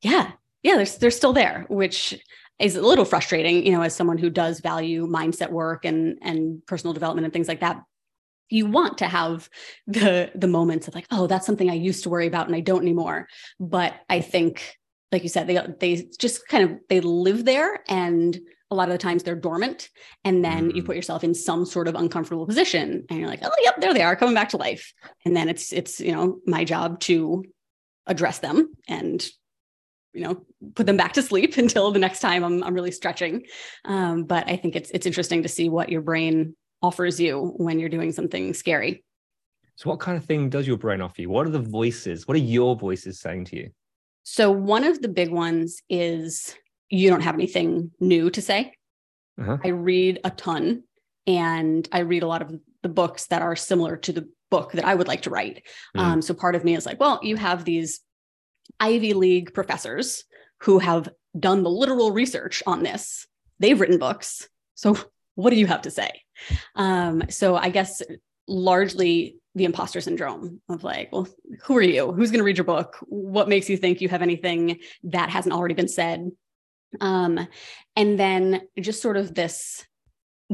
Yeah. 0.03 0.33
Yeah 0.63 0.77
they're, 0.77 0.87
they're 0.87 1.11
still 1.11 1.33
there 1.33 1.67
which 1.69 2.21
is 2.59 2.77
a 2.77 2.83
little 2.83 3.05
frustrating 3.05 3.67
you 3.67 3.73
know 3.73 3.83
as 3.83 3.95
someone 3.95 4.19
who 4.19 4.31
does 4.31 4.61
value 4.61 5.07
mindset 5.07 5.51
work 5.51 5.85
and 5.85 6.19
and 6.23 6.65
personal 6.67 6.95
development 6.95 7.25
and 7.25 7.33
things 7.33 7.49
like 7.49 7.61
that. 7.61 7.83
You 8.49 8.67
want 8.67 8.99
to 8.99 9.07
have 9.07 9.49
the 9.87 10.31
the 10.35 10.49
moments 10.49 10.89
of 10.89 10.95
like 10.95 11.07
oh 11.11 11.27
that's 11.27 11.47
something 11.47 11.71
i 11.71 11.75
used 11.75 12.03
to 12.03 12.11
worry 12.11 12.27
about 12.27 12.47
and 12.47 12.57
i 12.57 12.61
don't 12.61 12.83
anymore. 12.83 13.29
But 13.59 13.95
i 14.09 14.21
think 14.21 14.77
like 15.11 15.23
you 15.23 15.29
said 15.29 15.47
they 15.47 15.59
they 15.81 16.09
just 16.19 16.47
kind 16.49 16.71
of 16.71 16.79
they 16.89 17.01
live 17.01 17.45
there 17.45 17.81
and 17.89 18.39
a 18.71 18.75
lot 18.75 18.89
of 18.89 18.93
the 18.93 18.99
times 18.99 19.23
they're 19.23 19.37
dormant. 19.37 19.91
And 20.25 20.43
then 20.43 20.71
you 20.71 20.77
mm-hmm. 20.77 20.87
put 20.87 20.97
yourself 20.97 21.23
in 21.23 21.35
some 21.35 21.67
sort 21.67 21.89
of 21.89 21.95
uncomfortable 21.95 22.47
position 22.47 23.05
and 23.11 23.19
you're 23.19 23.29
like 23.29 23.41
oh 23.43 23.51
yep 23.63 23.81
there 23.81 23.93
they 23.93 24.03
are 24.03 24.17
coming 24.17 24.35
back 24.35 24.49
to 24.51 24.57
life. 24.57 24.93
And 25.25 25.37
then 25.37 25.49
it's 25.49 25.73
it's 25.73 26.01
you 26.01 26.13
know 26.13 26.39
my 26.47 26.65
job 26.65 27.01
to 27.01 27.45
address 28.07 28.39
them 28.41 28.73
and 28.89 29.25
you 30.13 30.23
know 30.23 30.45
put 30.75 30.87
them 30.87 30.97
back 30.97 31.13
to 31.15 31.23
sleep 31.23 31.57
until 31.59 31.91
the 31.91 31.99
next 31.99 32.21
time 32.21 32.45
I'm 32.45 32.63
I'm 32.63 32.75
really 32.75 32.93
stretching. 32.93 33.45
Um, 33.85 34.25
but 34.25 34.49
I 34.49 34.57
think 34.57 34.77
it's 34.77 34.91
it's 34.91 35.07
interesting 35.07 35.43
to 35.43 35.49
see 35.49 35.69
what 35.69 35.89
your 35.89 36.03
brain 36.03 36.57
offers 36.83 37.21
you 37.21 37.55
when 37.57 37.79
you're 37.79 37.89
doing 37.89 38.13
something 38.13 38.55
scary. 38.55 39.05
So, 39.77 39.91
what 39.91 40.01
kind 40.01 40.19
of 40.19 40.25
thing 40.25 40.51
does 40.51 40.67
your 40.67 40.77
brain 40.77 41.01
offer 41.01 41.23
you? 41.23 41.31
What 41.31 41.47
are 41.47 41.51
the 41.51 41.59
voices? 41.61 42.29
What 42.29 42.37
are 42.37 42.41
your 42.41 42.77
voices 42.77 43.21
saying 43.21 43.47
to 43.47 43.57
you? 43.57 43.71
So, 44.23 44.51
one 44.51 44.85
of 44.85 45.01
the 45.01 45.09
big 45.09 45.31
ones 45.31 45.81
is 45.89 46.55
you 46.91 47.09
don't 47.09 47.23
have 47.23 47.35
anything 47.35 47.91
new 47.99 48.31
to 48.31 48.43
say. 48.43 48.75
Uh-huh. 49.41 49.59
I 49.65 49.69
read 49.69 50.21
a 50.25 50.31
ton 50.31 50.85
and 51.27 51.89
I 51.91 52.01
read 52.01 52.23
a 52.23 52.27
lot 52.27 52.43
of 52.43 52.53
the 52.83 52.89
books 52.89 53.27
that 53.27 53.43
are 53.43 53.57
similar 53.57 53.97
to 53.97 54.13
the 54.13 54.29
book 54.51 54.73
that 54.73 54.85
I 54.85 54.95
would 54.95 55.09
like 55.09 55.23
to 55.23 55.31
write. 55.31 55.65
Mm. 55.97 56.01
Um, 56.01 56.23
so, 56.23 56.35
part 56.35 56.55
of 56.55 56.65
me 56.65 56.77
is 56.77 56.85
like, 56.85 57.01
well, 57.01 57.19
you 57.23 57.37
have 57.37 57.65
these 57.65 58.01
Ivy 58.81 59.15
League 59.15 59.55
professors 59.55 60.25
who 60.61 60.79
have 60.79 61.09
done 61.39 61.63
the 61.63 61.71
literal 61.71 62.13
research 62.13 62.63
on 62.67 62.83
this. 62.83 63.27
They've 63.59 63.81
written 63.81 63.99
books. 63.99 64.49
So, 64.75 64.97
what 65.35 65.51
do 65.51 65.57
you 65.57 65.67
have 65.67 65.83
to 65.83 65.91
say? 65.91 66.11
Um, 66.75 67.25
so, 67.31 67.57
I 67.57 67.71
guess 67.71 68.03
largely 68.49 69.37
the 69.55 69.65
imposter 69.65 70.01
syndrome 70.01 70.61
of 70.69 70.83
like, 70.83 71.11
well, 71.13 71.29
who 71.65 71.77
are 71.77 71.83
you? 71.83 72.13
Who's 72.13 72.31
going 72.31 72.39
to 72.39 72.45
read 72.45 72.57
your 72.57 72.65
book? 72.65 72.97
What 73.03 73.49
makes 73.49 73.69
you 73.69 73.77
think 73.77 74.01
you 74.01 74.09
have 74.09 74.23
anything 74.23 74.79
that 75.05 75.31
hasn't 75.31 75.55
already 75.55 75.75
been 75.75 75.89
said? 75.89 76.31
Um, 77.01 77.47
and 77.97 78.19
then 78.19 78.63
just 78.81 79.03
sort 79.03 79.17
of 79.17 79.35
this 79.35 79.87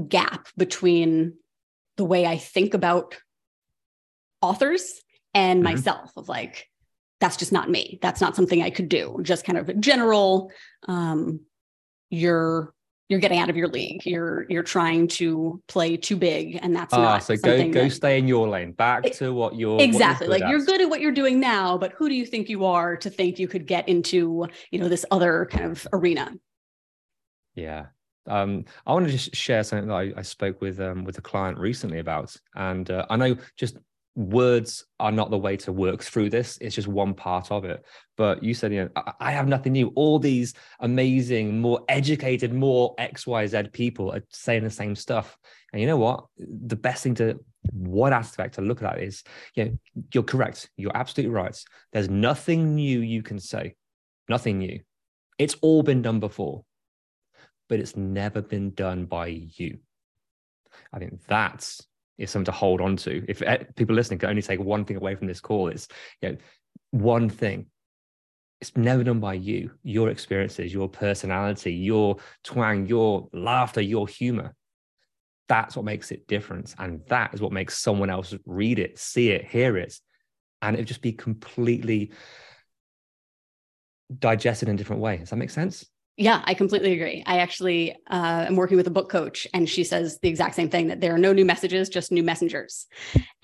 gap 0.09 0.49
between 0.57 1.35
the 1.97 2.05
way 2.05 2.27
I 2.27 2.39
think 2.39 2.75
about 2.75 3.17
authors 4.41 5.01
and 5.35 5.63
mm-hmm. 5.63 5.75
myself 5.75 6.13
of 6.17 6.29
like, 6.29 6.69
that's 7.21 7.37
just 7.37 7.53
not 7.53 7.71
me. 7.71 7.99
That's 8.01 8.21
not 8.21 8.37
something 8.37 8.63
I 8.63 8.71
could 8.71 8.89
do. 8.89 9.19
Just 9.23 9.45
kind 9.45 9.59
of 9.59 9.69
a 9.69 9.75
general, 9.75 10.51
um, 10.87 11.41
you're 12.11 12.73
you're 13.09 13.21
getting 13.21 13.39
out 13.39 13.49
of 13.49 13.57
your 13.57 13.69
league. 13.69 14.05
You're 14.05 14.47
you're 14.49 14.63
trying 14.63 15.09
to 15.09 15.63
play 15.67 15.97
too 15.97 16.17
big, 16.17 16.59
and 16.63 16.77
that's 16.77 16.93
ah, 16.93 17.03
not. 17.03 17.25
So 17.25 17.37
go 17.37 17.57
go 17.71 17.83
that, 17.85 17.93
stay 17.93 18.19
in 18.19 18.29
your 18.29 18.49
lane. 18.49 18.73
Back 18.73 19.11
to 19.13 19.33
what 19.33 19.57
you're 19.57 19.81
exactly 19.81 20.29
what 20.29 20.41
you're 20.41 20.49
like. 20.49 20.51
You're 20.51 20.67
good 20.67 20.81
at 20.83 20.91
what 20.91 21.01
you're 21.01 21.13
doing 21.13 21.41
now, 21.41 21.79
but 21.79 21.93
who 21.93 22.09
do 22.09 22.15
you 22.15 22.27
think 22.27 22.49
you 22.49 22.65
are 22.65 22.97
to 22.97 23.11
think 23.11 23.39
you 23.39 23.49
could 23.49 23.67
get 23.67 23.89
into 23.89 24.47
you 24.71 24.79
know 24.79 24.89
this 24.89 25.05
other 25.11 25.49
kind 25.51 25.65
of 25.65 25.87
arena? 25.93 26.33
Yeah, 27.55 27.87
um, 28.27 28.65
I 28.87 28.93
want 28.93 29.07
to 29.07 29.13
just 29.13 29.35
share 29.35 29.65
something 29.65 29.89
that 29.89 29.95
I, 29.95 30.13
I 30.17 30.23
spoke 30.23 30.61
with 30.61 30.79
um, 30.81 31.05
with 31.05 31.19
a 31.19 31.23
client 31.23 31.59
recently 31.59 31.99
about, 31.99 32.37
and 32.55 32.91
uh, 32.91 33.07
I 33.09 33.17
know 33.17 33.37
just 33.57 33.79
words 34.19 34.85
are 34.99 35.13
not 35.13 35.31
the 35.31 35.39
way 35.39 35.57
to 35.57 35.73
work 35.73 36.03
through 36.03 36.29
this. 36.29 36.59
It's 36.61 36.75
just 36.75 36.89
one 36.89 37.15
part 37.15 37.53
of 37.53 37.65
it. 37.65 37.85
But 38.17 38.43
you 38.43 38.53
said, 38.53 38.73
you 38.73 38.83
know, 38.83 38.91
I, 38.97 39.13
I 39.21 39.31
have 39.31 39.47
nothing 39.47 39.75
new. 39.75 39.93
All 39.95 40.19
these 40.19 40.55
amazing, 40.81 41.61
more 41.61 41.85
educated, 41.89 42.53
more 42.53 42.97
XYZ 42.97 43.73
people 43.73 44.11
are 44.13 44.25
saying 44.31 44.65
the 44.65 44.71
same 44.71 44.97
stuff. 44.97 45.39
And 45.73 45.81
you 45.81 45.87
know 45.87 45.99
what? 45.99 46.27
The 46.37 46.75
best 46.75 47.05
thing 47.05 47.15
to 47.15 47.39
one 47.73 48.13
aspect 48.13 48.57
to 48.57 48.61
look 48.61 48.83
at 48.83 48.97
that 48.97 49.03
is, 49.03 49.23
you 49.55 49.65
know, 49.65 49.79
you're 50.13 50.25
correct. 50.25 50.69
You're 50.77 50.97
absolutely 50.97 51.33
right. 51.33 51.57
There's 51.93 52.11
nothing 52.11 52.75
new 52.75 52.99
you 52.99 53.23
can 53.23 53.39
say. 53.39 53.77
Nothing 54.29 54.59
new. 54.59 54.81
It's 55.39 55.55
all 55.63 55.85
been 55.85 56.03
done 56.03 56.19
before, 56.19 56.65
but 57.69 57.79
it's 57.79 57.97
never 57.97 58.43
been 58.43 58.73
done 58.73 59.05
by 59.05 59.29
you. 59.29 59.79
I 60.93 60.99
think 60.99 61.25
that's 61.29 61.87
is 62.19 62.31
something 62.31 62.47
to 62.47 62.53
hold 62.53 62.81
on 62.81 62.97
to. 62.97 63.25
If 63.29 63.43
eh, 63.43 63.59
people 63.77 63.95
listening 63.95 64.19
can 64.19 64.31
only 64.31 64.43
take 64.43 64.61
one 64.61 64.85
thing 64.85 64.97
away 64.97 65.15
from 65.15 65.27
this 65.27 65.41
call, 65.41 65.69
it's 65.69 65.89
you 66.21 66.31
know, 66.31 66.37
one 66.91 67.29
thing. 67.29 67.67
It's 68.61 68.77
never 68.77 69.05
done 69.05 69.21
by 69.21 69.35
you, 69.35 69.71
your 69.85 70.11
experiences, 70.11 70.75
your 70.75 70.89
personality, 70.89 71.73
your 71.75 72.17
twang, 72.43 72.87
your 72.87 73.29
laughter, 73.33 73.81
your 73.81 74.09
humor. 74.09 74.53
That's 75.49 75.77
what 75.77 75.85
makes 75.85 76.11
it 76.11 76.27
different. 76.27 76.75
And 76.77 77.01
that 77.07 77.33
is 77.35 77.41
what 77.41 77.53
makes 77.53 77.79
someone 77.79 78.11
else 78.11 78.35
read 78.45 78.81
it, 78.81 78.99
see 78.99 79.31
it, 79.31 79.45
hear 79.45 79.77
it. 79.77 79.95
And 80.61 80.77
it 80.77 80.85
just 80.85 81.03
be 81.03 81.13
completely 81.13 82.11
digested 84.19 84.69
in 84.69 84.75
a 84.75 84.79
different 84.79 85.03
way. 85.03 85.19
Does 85.19 85.31
that 85.31 85.37
make 85.37 85.51
sense? 85.51 85.87
Yeah, 86.19 86.43
I 86.45 86.55
completely 86.55 86.93
agree. 86.95 87.23
I 87.27 87.39
actually 87.39 87.93
uh, 88.11 88.45
am 88.49 88.57
working 88.57 88.77
with 88.77 88.89
a 88.89 88.91
book 88.91 89.09
coach, 89.09 89.47
and 89.55 89.69
she 89.69 89.85
says 89.85 90.19
the 90.19 90.29
exact 90.29 90.57
same 90.57 90.69
thing 90.69 90.89
that 90.89 91.01
there 91.01 91.15
are 91.15 91.19
no 91.19 91.33
new 91.33 91.45
messages, 91.45 91.89
just 91.89 92.11
new 92.11 92.25
messengers. 92.25 92.89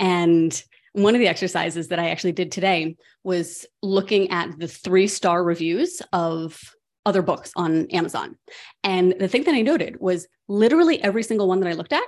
And 0.01 0.61
one 0.93 1.15
of 1.15 1.21
the 1.21 1.29
exercises 1.29 1.87
that 1.89 2.01
I 2.01 2.11
actually 2.11 2.33
did 2.33 2.51
today 2.51 2.97
was 3.23 3.65
looking 3.81 4.29
at 4.33 4.59
the 4.59 4.67
three 4.67 5.07
star 5.07 5.45
reviews 5.45 6.03
of 6.13 6.61
other 7.07 7.23
books 7.23 7.53
on 7.55 7.87
Amazon. 7.93 8.37
And 8.83 9.15
the 9.21 9.29
thing 9.29 9.45
that 9.45 9.55
I 9.55 9.63
noted 9.63 10.01
was 10.01 10.27
literally 10.49 11.01
every 11.01 11.23
single 11.23 11.47
one 11.47 11.61
that 11.61 11.69
I 11.69 11.75
looked 11.75 11.93
at 11.93 12.03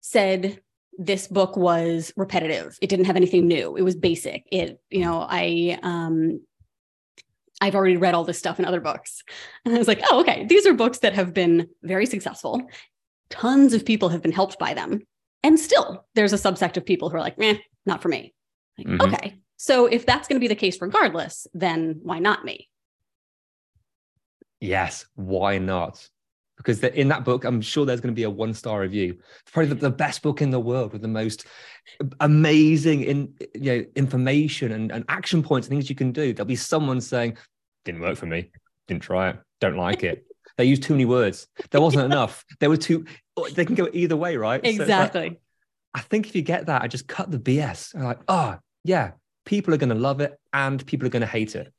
said 0.00 0.58
this 0.96 1.26
book 1.28 1.54
was 1.56 2.14
repetitive. 2.16 2.78
It 2.80 2.88
didn't 2.88 3.04
have 3.06 3.16
anything 3.16 3.46
new. 3.46 3.76
It 3.76 3.82
was 3.82 3.94
basic. 3.94 4.44
It, 4.50 4.80
you 4.88 5.02
know, 5.02 5.26
I 5.28 5.78
um 5.82 6.40
I've 7.60 7.74
already 7.74 7.96
read 7.96 8.14
all 8.14 8.24
this 8.24 8.38
stuff 8.38 8.58
in 8.58 8.64
other 8.64 8.80
books. 8.80 9.22
And 9.64 9.74
I 9.74 9.78
was 9.78 9.88
like, 9.88 10.00
oh, 10.10 10.20
okay. 10.20 10.46
These 10.46 10.66
are 10.66 10.74
books 10.74 10.98
that 11.00 11.14
have 11.14 11.34
been 11.34 11.68
very 11.82 12.06
successful. 12.06 12.62
Tons 13.28 13.74
of 13.74 13.84
people 13.84 14.08
have 14.08 14.22
been 14.22 14.32
helped 14.32 14.58
by 14.58 14.72
them. 14.74 15.00
And 15.42 15.58
still, 15.58 16.06
there's 16.14 16.32
a 16.32 16.36
subsect 16.36 16.76
of 16.76 16.86
people 16.86 17.10
who 17.10 17.16
are 17.16 17.20
like, 17.20 17.38
meh, 17.38 17.58
not 17.84 18.00
for 18.00 18.08
me. 18.08 18.32
Like, 18.78 18.86
mm-hmm. 18.86 19.14
Okay. 19.14 19.38
So 19.56 19.86
if 19.86 20.06
that's 20.06 20.28
going 20.28 20.36
to 20.36 20.40
be 20.40 20.48
the 20.48 20.54
case 20.54 20.80
regardless, 20.80 21.46
then 21.52 22.00
why 22.02 22.18
not 22.18 22.44
me? 22.44 22.68
Yes. 24.60 25.06
Why 25.14 25.58
not? 25.58 26.08
Because 26.58 26.82
in 26.82 27.08
that 27.08 27.24
book, 27.24 27.44
I'm 27.44 27.60
sure 27.60 27.86
there's 27.86 28.00
going 28.00 28.12
to 28.12 28.18
be 28.18 28.24
a 28.24 28.30
one 28.30 28.52
star 28.52 28.80
review. 28.80 29.16
It's 29.42 29.50
probably 29.52 29.70
the, 29.70 29.76
the, 29.76 29.90
best 29.90 30.22
book 30.22 30.42
in 30.42 30.50
the 30.50 30.60
world 30.60 30.92
with 30.92 31.02
the 31.02 31.08
most 31.08 31.46
amazing 32.20 33.04
in, 33.04 33.34
you 33.54 33.76
know, 33.76 33.84
information 33.96 34.72
and, 34.72 34.90
and 34.90 35.04
action 35.08 35.42
points 35.42 35.68
and 35.68 35.72
things 35.72 35.88
you 35.88 35.96
can 35.96 36.12
do. 36.12 36.32
There'll 36.32 36.46
be 36.46 36.56
someone 36.56 37.00
saying, 37.00 37.38
didn't 37.84 38.00
work 38.00 38.16
for 38.16 38.26
me, 38.26 38.50
didn't 38.88 39.02
try 39.02 39.30
it, 39.30 39.36
don't 39.60 39.76
like 39.76 40.04
it. 40.04 40.24
They 40.56 40.64
used 40.64 40.82
too 40.82 40.92
many 40.92 41.04
words. 41.04 41.46
There 41.70 41.80
wasn't 41.80 42.06
enough. 42.06 42.44
There 42.58 42.68
were 42.68 42.76
too, 42.76 43.04
they 43.54 43.64
can 43.64 43.76
go 43.76 43.88
either 43.92 44.16
way, 44.16 44.36
right? 44.36 44.60
Exactly. 44.64 45.20
So 45.20 45.28
like, 45.28 45.40
I 45.94 46.00
think 46.00 46.26
if 46.26 46.34
you 46.34 46.42
get 46.42 46.66
that, 46.66 46.82
I 46.82 46.88
just 46.88 47.06
cut 47.06 47.30
the 47.30 47.38
BS. 47.38 47.94
I'm 47.94 48.02
like, 48.02 48.18
oh, 48.26 48.56
yeah, 48.82 49.12
people 49.44 49.72
are 49.72 49.76
going 49.76 49.90
to 49.90 49.94
love 49.94 50.20
it 50.20 50.36
and 50.52 50.84
people 50.84 51.06
are 51.06 51.10
going 51.10 51.20
to 51.20 51.28
hate 51.28 51.54
it. 51.54 51.72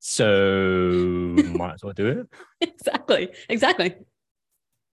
So 0.00 0.24
might 1.54 1.74
as 1.74 1.82
well 1.82 1.94
do 1.94 2.06
it. 2.06 2.26
Exactly. 2.60 3.30
Exactly. 3.48 3.94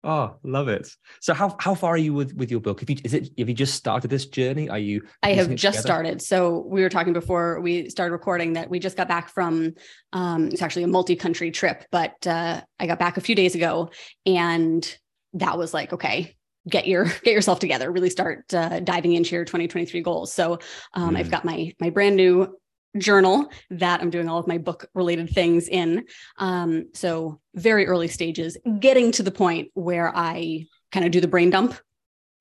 Oh, 0.04 0.36
love 0.42 0.68
it. 0.68 0.88
So 1.20 1.32
how 1.32 1.56
how 1.58 1.74
far 1.74 1.94
are 1.94 1.98
you 1.98 2.12
with 2.12 2.34
with 2.34 2.50
your 2.50 2.60
book? 2.60 2.82
If 2.82 2.90
you 2.90 2.96
is 3.04 3.14
it 3.14 3.30
have 3.38 3.48
you 3.48 3.54
just 3.54 3.74
started 3.74 4.10
this 4.10 4.26
journey? 4.26 4.68
Are 4.68 4.78
you 4.78 5.02
I 5.22 5.30
have 5.32 5.48
just 5.54 5.78
together? 5.78 5.80
started. 5.80 6.22
So 6.22 6.64
we 6.68 6.82
were 6.82 6.90
talking 6.90 7.14
before 7.14 7.60
we 7.60 7.88
started 7.88 8.12
recording 8.12 8.52
that 8.52 8.68
we 8.68 8.78
just 8.78 8.98
got 8.98 9.08
back 9.08 9.30
from 9.30 9.72
um 10.12 10.48
it's 10.48 10.60
actually 10.60 10.82
a 10.82 10.88
multi-country 10.88 11.50
trip, 11.50 11.86
but 11.90 12.26
uh 12.26 12.60
I 12.78 12.86
got 12.86 12.98
back 12.98 13.16
a 13.16 13.22
few 13.22 13.34
days 13.34 13.54
ago 13.54 13.90
and 14.26 14.98
that 15.32 15.56
was 15.56 15.72
like, 15.72 15.94
okay, 15.94 16.36
get 16.68 16.86
your 16.86 17.04
get 17.24 17.32
yourself 17.32 17.58
together 17.58 17.90
really 17.90 18.10
start 18.10 18.52
uh, 18.54 18.80
diving 18.80 19.12
into 19.12 19.34
your 19.34 19.44
2023 19.44 20.00
goals 20.00 20.32
so 20.32 20.58
um, 20.94 21.14
mm. 21.14 21.18
i've 21.18 21.30
got 21.30 21.44
my 21.44 21.70
my 21.78 21.90
brand 21.90 22.16
new 22.16 22.56
journal 22.98 23.48
that 23.70 24.00
i'm 24.00 24.10
doing 24.10 24.28
all 24.28 24.38
of 24.38 24.46
my 24.46 24.58
book 24.58 24.88
related 24.94 25.30
things 25.30 25.68
in 25.68 26.04
um, 26.38 26.88
so 26.94 27.40
very 27.54 27.86
early 27.86 28.08
stages 28.08 28.56
getting 28.80 29.10
to 29.12 29.22
the 29.22 29.30
point 29.30 29.68
where 29.74 30.14
i 30.16 30.64
kind 30.92 31.04
of 31.04 31.12
do 31.12 31.20
the 31.20 31.28
brain 31.28 31.50
dump 31.50 31.74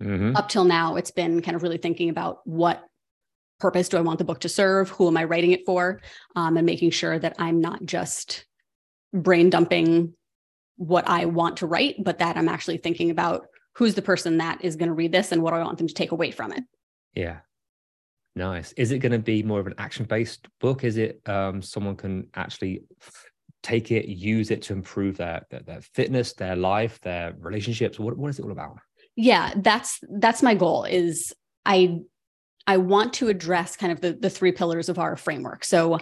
mm-hmm. 0.01 0.35
up 0.35 0.49
till 0.49 0.63
now 0.63 0.95
it's 0.95 1.11
been 1.11 1.41
kind 1.41 1.55
of 1.55 1.63
really 1.63 1.77
thinking 1.77 2.09
about 2.09 2.39
what 2.45 2.83
purpose 3.59 3.89
do 3.89 3.97
i 3.97 4.01
want 4.01 4.19
the 4.19 4.25
book 4.25 4.39
to 4.39 4.49
serve 4.49 4.89
who 4.89 5.07
am 5.07 5.17
i 5.17 5.23
writing 5.23 5.51
it 5.51 5.65
for 5.65 6.01
um, 6.35 6.57
and 6.57 6.65
making 6.65 6.91
sure 6.91 7.17
that 7.17 7.35
i'm 7.39 7.61
not 7.61 7.83
just 7.85 8.45
brain 9.13 9.49
dumping 9.49 10.13
what 10.77 11.07
i 11.07 11.25
want 11.25 11.57
to 11.57 11.67
write 11.67 11.95
but 12.03 12.19
that 12.19 12.37
i'm 12.37 12.49
actually 12.49 12.77
thinking 12.77 13.09
about 13.09 13.47
who's 13.75 13.95
the 13.95 14.01
person 14.01 14.37
that 14.37 14.63
is 14.63 14.75
going 14.75 14.89
to 14.89 14.93
read 14.93 15.11
this 15.11 15.31
and 15.31 15.41
what 15.41 15.51
do 15.51 15.57
I 15.57 15.63
want 15.63 15.77
them 15.77 15.87
to 15.87 15.93
take 15.93 16.11
away 16.11 16.31
from 16.31 16.51
it. 16.51 16.63
Yeah. 17.13 17.39
Nice. 18.35 18.71
Is 18.73 18.91
it 18.91 18.99
going 18.99 19.11
to 19.11 19.19
be 19.19 19.43
more 19.43 19.59
of 19.59 19.67
an 19.67 19.75
action 19.77 20.05
based 20.05 20.47
book? 20.59 20.83
Is 20.83 20.97
it 20.97 21.21
um, 21.27 21.61
someone 21.61 21.95
can 21.95 22.27
actually 22.35 22.83
take 23.61 23.91
it, 23.91 24.07
use 24.07 24.51
it 24.51 24.61
to 24.63 24.73
improve 24.73 25.17
their, 25.17 25.45
their, 25.49 25.61
their 25.61 25.81
fitness, 25.81 26.33
their 26.33 26.55
life, 26.55 26.99
their 27.01 27.33
relationships? 27.39 27.99
What, 27.99 28.17
what 28.17 28.29
is 28.29 28.39
it 28.39 28.43
all 28.45 28.51
about? 28.51 28.79
Yeah, 29.15 29.53
that's 29.57 29.99
that's 30.09 30.41
my 30.41 30.55
goal 30.55 30.85
is 30.85 31.33
I 31.65 31.99
I 32.65 32.77
want 32.77 33.13
to 33.13 33.27
address 33.27 33.75
kind 33.75 33.91
of 33.91 34.01
the 34.01 34.13
the 34.13 34.29
three 34.29 34.51
pillars 34.51 34.89
of 34.89 34.97
our 34.97 35.15
framework. 35.15 35.63
So 35.63 35.99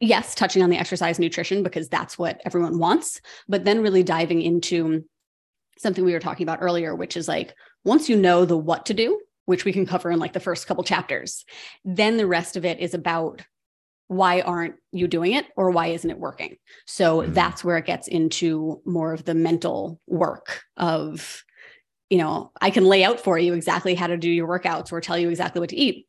yes, 0.00 0.34
touching 0.34 0.62
on 0.62 0.70
the 0.70 0.78
exercise 0.78 1.18
nutrition 1.18 1.62
because 1.62 1.88
that's 1.88 2.18
what 2.18 2.40
everyone 2.46 2.78
wants, 2.78 3.20
but 3.48 3.64
then 3.64 3.82
really 3.82 4.02
diving 4.02 4.40
into 4.40 5.04
something 5.78 6.04
we 6.04 6.12
were 6.12 6.20
talking 6.20 6.44
about 6.44 6.62
earlier, 6.62 6.94
which 6.94 7.16
is 7.16 7.28
like 7.28 7.54
once 7.84 8.08
you 8.08 8.16
know 8.16 8.46
the 8.46 8.56
what 8.56 8.86
to 8.86 8.94
do, 8.94 9.20
which 9.46 9.64
we 9.64 9.72
can 9.72 9.86
cover 9.86 10.10
in 10.10 10.18
like 10.18 10.32
the 10.32 10.40
first 10.40 10.66
couple 10.66 10.84
chapters, 10.84 11.44
then 11.84 12.16
the 12.16 12.26
rest 12.26 12.56
of 12.56 12.64
it 12.64 12.78
is 12.78 12.94
about 12.94 13.42
why 14.08 14.40
aren't 14.40 14.76
you 14.92 15.08
doing 15.08 15.32
it 15.32 15.46
or 15.56 15.70
why 15.70 15.88
isn't 15.88 16.10
it 16.10 16.18
working? 16.18 16.56
So 16.86 17.22
mm-hmm. 17.22 17.32
that's 17.32 17.64
where 17.64 17.78
it 17.78 17.86
gets 17.86 18.06
into 18.06 18.80
more 18.84 19.12
of 19.12 19.24
the 19.24 19.34
mental 19.34 20.00
work 20.06 20.62
of, 20.76 21.42
you 22.10 22.18
know, 22.18 22.52
I 22.60 22.70
can 22.70 22.84
lay 22.84 23.02
out 23.02 23.20
for 23.20 23.38
you 23.38 23.54
exactly 23.54 23.94
how 23.94 24.06
to 24.06 24.16
do 24.16 24.30
your 24.30 24.46
workouts 24.46 24.92
or 24.92 25.00
tell 25.00 25.18
you 25.18 25.28
exactly 25.28 25.60
what 25.60 25.70
to 25.70 25.76
eat. 25.76 26.06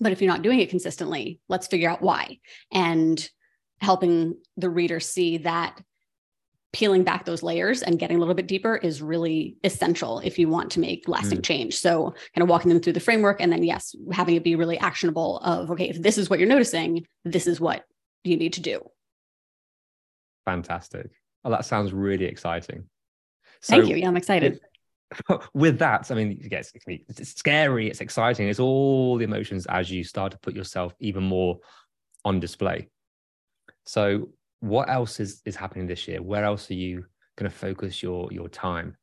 But 0.00 0.12
if 0.12 0.20
you're 0.20 0.32
not 0.32 0.42
doing 0.42 0.60
it 0.60 0.70
consistently, 0.70 1.40
let's 1.48 1.66
figure 1.66 1.90
out 1.90 2.02
why. 2.02 2.38
And 2.72 3.28
helping 3.80 4.36
the 4.56 4.70
reader 4.70 5.00
see 5.00 5.38
that 5.38 5.80
peeling 6.74 7.04
back 7.04 7.24
those 7.24 7.44
layers 7.44 7.82
and 7.82 8.00
getting 8.00 8.16
a 8.16 8.20
little 8.20 8.34
bit 8.34 8.48
deeper 8.48 8.76
is 8.76 9.00
really 9.00 9.56
essential 9.62 10.18
if 10.18 10.40
you 10.40 10.48
want 10.48 10.72
to 10.72 10.80
make 10.80 11.06
lasting 11.06 11.38
mm. 11.38 11.44
change. 11.44 11.76
So, 11.76 12.12
kind 12.34 12.42
of 12.42 12.48
walking 12.48 12.68
them 12.68 12.80
through 12.80 12.94
the 12.94 13.00
framework 13.00 13.40
and 13.40 13.52
then, 13.52 13.62
yes, 13.62 13.94
having 14.12 14.34
it 14.34 14.42
be 14.42 14.56
really 14.56 14.76
actionable 14.78 15.38
of, 15.38 15.70
okay, 15.70 15.88
if 15.88 16.02
this 16.02 16.18
is 16.18 16.28
what 16.28 16.40
you're 16.40 16.48
noticing, 16.48 17.06
this 17.24 17.46
is 17.46 17.60
what 17.60 17.84
you 18.24 18.36
need 18.36 18.54
to 18.54 18.60
do. 18.60 18.80
Fantastic. 20.46 21.10
Well, 21.44 21.52
that 21.52 21.64
sounds 21.64 21.92
really 21.92 22.24
exciting. 22.24 22.88
So, 23.60 23.76
Thank 23.76 23.88
you. 23.88 23.96
Yeah, 23.96 24.08
I'm 24.08 24.16
excited. 24.16 24.58
With 25.54 25.78
that, 25.80 26.10
I 26.10 26.14
mean, 26.14 26.40
yes, 26.50 26.72
it's 26.88 27.34
scary, 27.36 27.88
it's 27.88 28.00
exciting, 28.00 28.48
it's 28.48 28.58
all 28.58 29.16
the 29.16 29.24
emotions 29.24 29.64
as 29.66 29.92
you 29.92 30.02
start 30.02 30.32
to 30.32 30.38
put 30.38 30.56
yourself 30.56 30.92
even 30.98 31.22
more 31.22 31.60
on 32.24 32.40
display. 32.40 32.88
So, 33.86 34.30
what 34.64 34.88
else 34.88 35.20
is 35.20 35.42
is 35.44 35.56
happening 35.56 35.86
this 35.86 36.08
year? 36.08 36.22
Where 36.22 36.44
else 36.44 36.70
are 36.70 36.74
you 36.74 37.04
going 37.36 37.50
to 37.50 37.56
focus 37.56 38.02
your 38.02 38.32
your 38.32 38.48
time? 38.48 38.96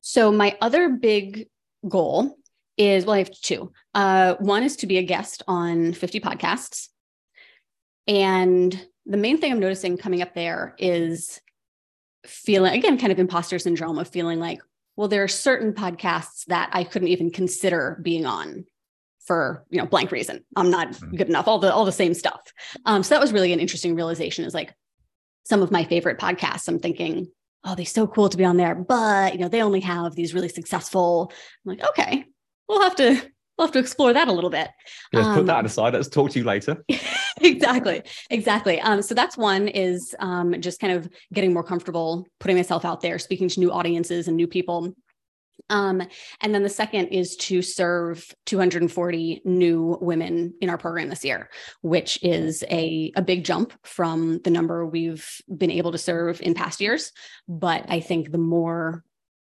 So 0.00 0.32
my 0.32 0.56
other 0.60 0.88
big 0.88 1.48
goal 1.88 2.36
is 2.76 3.04
well, 3.04 3.14
I 3.14 3.18
have 3.18 3.30
two. 3.30 3.72
Uh, 3.94 4.34
one 4.40 4.62
is 4.62 4.76
to 4.76 4.86
be 4.86 4.98
a 4.98 5.02
guest 5.02 5.42
on 5.46 5.92
50 5.92 6.20
podcasts, 6.20 6.88
and 8.08 8.86
the 9.06 9.16
main 9.16 9.38
thing 9.38 9.52
I'm 9.52 9.60
noticing 9.60 9.96
coming 9.96 10.20
up 10.20 10.34
there 10.34 10.74
is 10.78 11.40
feeling 12.26 12.74
again 12.74 12.98
kind 12.98 13.12
of 13.12 13.18
imposter 13.18 13.58
syndrome 13.58 13.98
of 13.98 14.06
feeling 14.08 14.38
like 14.38 14.60
well 14.94 15.08
there 15.08 15.22
are 15.22 15.28
certain 15.28 15.72
podcasts 15.72 16.44
that 16.48 16.68
i 16.74 16.84
couldn't 16.84 17.08
even 17.08 17.30
consider 17.30 17.98
being 18.02 18.26
on 18.26 18.66
for 19.30 19.64
you 19.70 19.78
know 19.78 19.86
blank 19.86 20.10
reason. 20.10 20.44
I'm 20.56 20.70
not 20.70 20.88
mm-hmm. 20.88 21.14
good 21.14 21.28
enough 21.28 21.46
all 21.46 21.60
the 21.60 21.72
all 21.72 21.84
the 21.84 21.92
same 21.92 22.14
stuff. 22.14 22.40
Um, 22.84 23.04
so 23.04 23.14
that 23.14 23.20
was 23.20 23.32
really 23.32 23.52
an 23.52 23.60
interesting 23.60 23.94
realization 23.94 24.44
is 24.44 24.54
like 24.54 24.74
some 25.44 25.62
of 25.62 25.70
my 25.70 25.84
favorite 25.84 26.18
podcasts 26.18 26.68
i'm 26.68 26.78
thinking 26.78 27.26
oh 27.64 27.74
they're 27.74 27.86
so 27.86 28.06
cool 28.06 28.28
to 28.28 28.36
be 28.36 28.44
on 28.44 28.56
there 28.56 28.74
but 28.74 29.32
you 29.32 29.40
know 29.40 29.48
they 29.48 29.62
only 29.62 29.80
have 29.80 30.14
these 30.14 30.34
really 30.34 30.48
successful 30.48 31.32
i'm 31.32 31.76
like 31.76 31.88
okay 31.88 32.24
we'll 32.68 32.82
have 32.82 32.94
to 32.94 33.20
we'll 33.56 33.66
have 33.66 33.72
to 33.72 33.78
explore 33.78 34.12
that 34.12 34.28
a 34.28 34.32
little 34.32 34.48
bit. 34.48 34.68
Yeah, 35.12 35.20
um, 35.20 35.34
put 35.34 35.46
that 35.46 35.58
um, 35.58 35.66
aside. 35.66 35.92
Let's 35.92 36.08
talk 36.08 36.30
to 36.30 36.38
you 36.38 36.44
later. 36.44 36.84
Exactly 37.42 38.02
exactly. 38.28 38.82
Um, 38.82 39.00
so 39.00 39.14
that's 39.14 39.34
one 39.34 39.66
is 39.68 40.14
um, 40.18 40.60
just 40.60 40.78
kind 40.78 40.92
of 40.92 41.08
getting 41.32 41.54
more 41.54 41.62
comfortable 41.62 42.26
putting 42.38 42.56
myself 42.56 42.84
out 42.84 43.00
there 43.00 43.18
speaking 43.18 43.48
to 43.48 43.60
new 43.60 43.72
audiences 43.72 44.28
and 44.28 44.36
new 44.36 44.46
people 44.46 44.94
um, 45.68 46.02
and 46.40 46.54
then 46.54 46.62
the 46.62 46.68
second 46.68 47.08
is 47.08 47.36
to 47.36 47.62
serve 47.62 48.34
240 48.46 49.42
new 49.44 49.98
women 50.00 50.54
in 50.60 50.70
our 50.70 50.78
program 50.78 51.08
this 51.08 51.24
year, 51.24 51.50
which 51.82 52.18
is 52.22 52.64
a, 52.70 53.12
a 53.16 53.22
big 53.22 53.44
jump 53.44 53.72
from 53.84 54.40
the 54.44 54.50
number 54.50 54.86
we've 54.86 55.28
been 55.54 55.70
able 55.70 55.92
to 55.92 55.98
serve 55.98 56.40
in 56.40 56.54
past 56.54 56.80
years. 56.80 57.12
But 57.48 57.84
I 57.88 58.00
think 58.00 58.32
the 58.32 58.38
more 58.38 59.04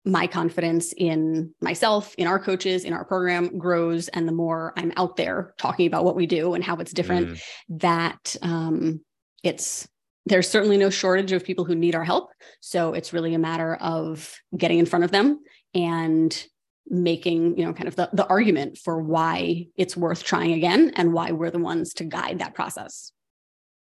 my 0.04 0.26
confidence 0.26 0.94
in 0.96 1.54
myself, 1.60 2.14
in 2.16 2.26
our 2.26 2.38
coaches, 2.38 2.84
in 2.84 2.92
our 2.92 3.04
program 3.04 3.58
grows, 3.58 4.08
and 4.08 4.26
the 4.26 4.32
more 4.32 4.72
I'm 4.76 4.92
out 4.96 5.16
there 5.16 5.54
talking 5.58 5.86
about 5.86 6.04
what 6.04 6.16
we 6.16 6.26
do 6.26 6.54
and 6.54 6.64
how 6.64 6.76
it's 6.76 6.92
different, 6.92 7.28
mm. 7.28 7.42
that 7.80 8.36
um, 8.42 9.00
it's 9.42 9.86
there's 10.26 10.48
certainly 10.48 10.76
no 10.76 10.90
shortage 10.90 11.32
of 11.32 11.44
people 11.44 11.64
who 11.64 11.74
need 11.74 11.94
our 11.94 12.04
help. 12.04 12.30
So 12.60 12.92
it's 12.92 13.12
really 13.12 13.34
a 13.34 13.38
matter 13.38 13.74
of 13.76 14.34
getting 14.56 14.78
in 14.78 14.86
front 14.86 15.04
of 15.04 15.10
them 15.10 15.40
and 15.74 16.46
making 16.90 17.56
you 17.56 17.64
know 17.64 17.72
kind 17.72 17.88
of 17.88 17.96
the, 17.96 18.10
the 18.12 18.26
argument 18.26 18.76
for 18.76 19.00
why 19.00 19.66
it's 19.76 19.96
worth 19.96 20.24
trying 20.24 20.52
again 20.52 20.92
and 20.96 21.12
why 21.12 21.30
we're 21.30 21.50
the 21.50 21.58
ones 21.58 21.94
to 21.94 22.04
guide 22.04 22.40
that 22.40 22.54
process. 22.54 23.12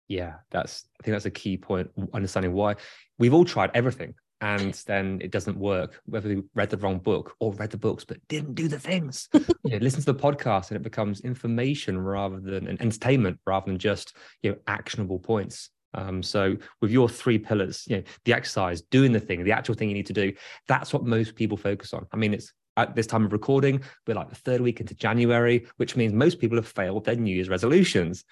Yeah 0.08 0.34
that's 0.50 0.84
i 1.00 1.02
think 1.02 1.14
that's 1.14 1.26
a 1.26 1.30
key 1.30 1.56
point 1.56 1.90
understanding 2.12 2.52
why. 2.52 2.76
We've 3.18 3.34
all 3.34 3.44
tried 3.44 3.70
everything 3.74 4.14
and 4.40 4.74
then 4.86 5.18
it 5.22 5.30
doesn't 5.30 5.58
work 5.58 6.00
whether 6.06 6.28
we 6.28 6.42
read 6.54 6.70
the 6.70 6.76
wrong 6.78 6.98
book 6.98 7.34
or 7.38 7.52
read 7.54 7.70
the 7.70 7.78
books 7.78 8.04
but 8.04 8.18
didn't 8.28 8.54
do 8.54 8.68
the 8.68 8.78
things. 8.78 9.28
You 9.64 9.72
know, 9.72 9.78
listen 9.78 9.98
to 10.00 10.12
the 10.12 10.18
podcast 10.18 10.70
and 10.70 10.76
it 10.76 10.84
becomes 10.84 11.22
information 11.22 11.98
rather 11.98 12.38
than 12.38 12.68
an 12.68 12.80
entertainment 12.80 13.40
rather 13.44 13.66
than 13.66 13.80
just 13.80 14.16
you 14.42 14.52
know 14.52 14.56
actionable 14.68 15.18
points 15.18 15.70
um, 15.96 16.22
so 16.22 16.56
with 16.80 16.90
your 16.90 17.08
three 17.08 17.38
pillars, 17.38 17.84
you 17.88 17.96
know, 17.96 18.02
the 18.24 18.32
exercise, 18.32 18.82
doing 18.82 19.12
the 19.12 19.20
thing, 19.20 19.42
the 19.42 19.52
actual 19.52 19.74
thing 19.74 19.88
you 19.88 19.94
need 19.94 20.06
to 20.06 20.12
do, 20.12 20.32
that's 20.68 20.92
what 20.92 21.04
most 21.04 21.34
people 21.34 21.56
focus 21.56 21.92
on. 21.92 22.06
I 22.12 22.16
mean, 22.16 22.34
it's 22.34 22.52
at 22.76 22.94
this 22.94 23.06
time 23.06 23.24
of 23.24 23.32
recording, 23.32 23.82
we're 24.06 24.14
like 24.14 24.28
the 24.28 24.34
third 24.36 24.60
week 24.60 24.80
into 24.80 24.94
January, 24.94 25.66
which 25.78 25.96
means 25.96 26.12
most 26.12 26.38
people 26.38 26.58
have 26.58 26.68
failed 26.68 27.06
their 27.06 27.16
New 27.16 27.34
Year's 27.34 27.48
resolutions 27.48 28.24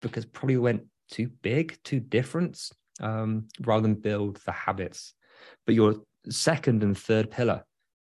because 0.00 0.24
probably 0.24 0.56
went 0.56 0.84
too 1.10 1.28
big, 1.42 1.76
too 1.82 1.98
different, 1.98 2.70
um, 3.00 3.48
rather 3.60 3.82
than 3.82 3.94
build 3.94 4.40
the 4.46 4.52
habits. 4.52 5.14
But 5.66 5.74
your 5.74 5.96
second 6.28 6.84
and 6.84 6.96
third 6.96 7.30
pillar, 7.30 7.64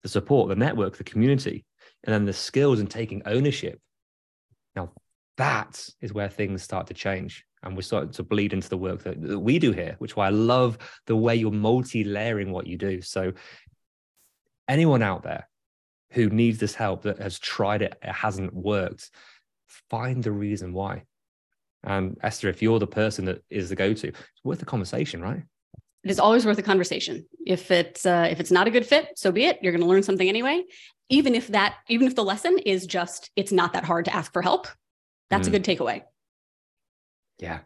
the 0.03 0.09
support, 0.09 0.49
the 0.49 0.55
network, 0.55 0.97
the 0.97 1.03
community, 1.05 1.65
and 2.03 2.13
then 2.13 2.25
the 2.25 2.33
skills 2.33 2.79
and 2.79 2.89
taking 2.89 3.21
ownership. 3.25 3.79
Now, 4.75 4.91
that 5.37 5.87
is 6.01 6.13
where 6.13 6.29
things 6.29 6.63
start 6.63 6.87
to 6.87 6.93
change. 6.93 7.45
And 7.63 7.75
we're 7.75 7.81
starting 7.81 8.11
to 8.11 8.23
bleed 8.23 8.53
into 8.53 8.69
the 8.69 8.77
work 8.77 9.03
that, 9.03 9.21
that 9.21 9.39
we 9.39 9.59
do 9.59 9.71
here, 9.71 9.95
which 9.99 10.15
why 10.15 10.27
I 10.27 10.31
love 10.31 10.77
the 11.07 11.15
way 11.15 11.35
you're 11.35 11.51
multi-layering 11.51 12.51
what 12.51 12.67
you 12.67 12.77
do. 12.77 13.01
So 13.01 13.33
anyone 14.67 15.01
out 15.01 15.23
there 15.23 15.49
who 16.11 16.29
needs 16.29 16.59
this 16.59 16.75
help 16.75 17.03
that 17.03 17.19
has 17.19 17.39
tried 17.39 17.81
it, 17.81 17.97
it 18.01 18.11
hasn't 18.11 18.53
worked, 18.53 19.09
find 19.89 20.23
the 20.23 20.31
reason 20.31 20.71
why. 20.71 21.03
And 21.83 22.17
Esther, 22.21 22.49
if 22.49 22.61
you're 22.61 22.79
the 22.79 22.87
person 22.87 23.25
that 23.25 23.43
is 23.49 23.69
the 23.69 23.75
go-to, 23.75 24.07
it's 24.09 24.43
worth 24.43 24.61
a 24.61 24.65
conversation, 24.65 25.21
right? 25.21 25.43
It 26.03 26.11
is 26.11 26.19
always 26.19 26.45
worth 26.45 26.57
a 26.57 26.63
conversation. 26.63 27.25
If 27.45 27.71
it's 27.71 28.05
uh, 28.05 28.27
if 28.29 28.39
it's 28.39 28.51
not 28.51 28.67
a 28.67 28.71
good 28.71 28.85
fit, 28.85 29.09
so 29.15 29.31
be 29.31 29.45
it. 29.45 29.59
You're 29.61 29.73
going 29.73 29.81
to 29.81 29.87
learn 29.87 30.03
something 30.03 30.29
anyway. 30.29 30.63
Even 31.09 31.35
if 31.35 31.47
that, 31.47 31.75
even 31.89 32.07
if 32.07 32.15
the 32.15 32.23
lesson 32.23 32.57
is 32.59 32.85
just 32.85 33.29
it's 33.35 33.51
not 33.51 33.73
that 33.73 33.83
hard 33.83 34.05
to 34.05 34.15
ask 34.15 34.31
for 34.31 34.41
help, 34.41 34.67
that's 35.29 35.49
mm. 35.49 35.53
a 35.53 35.59
good 35.59 35.65
takeaway. 35.65 36.03
Yeah, 37.39 37.59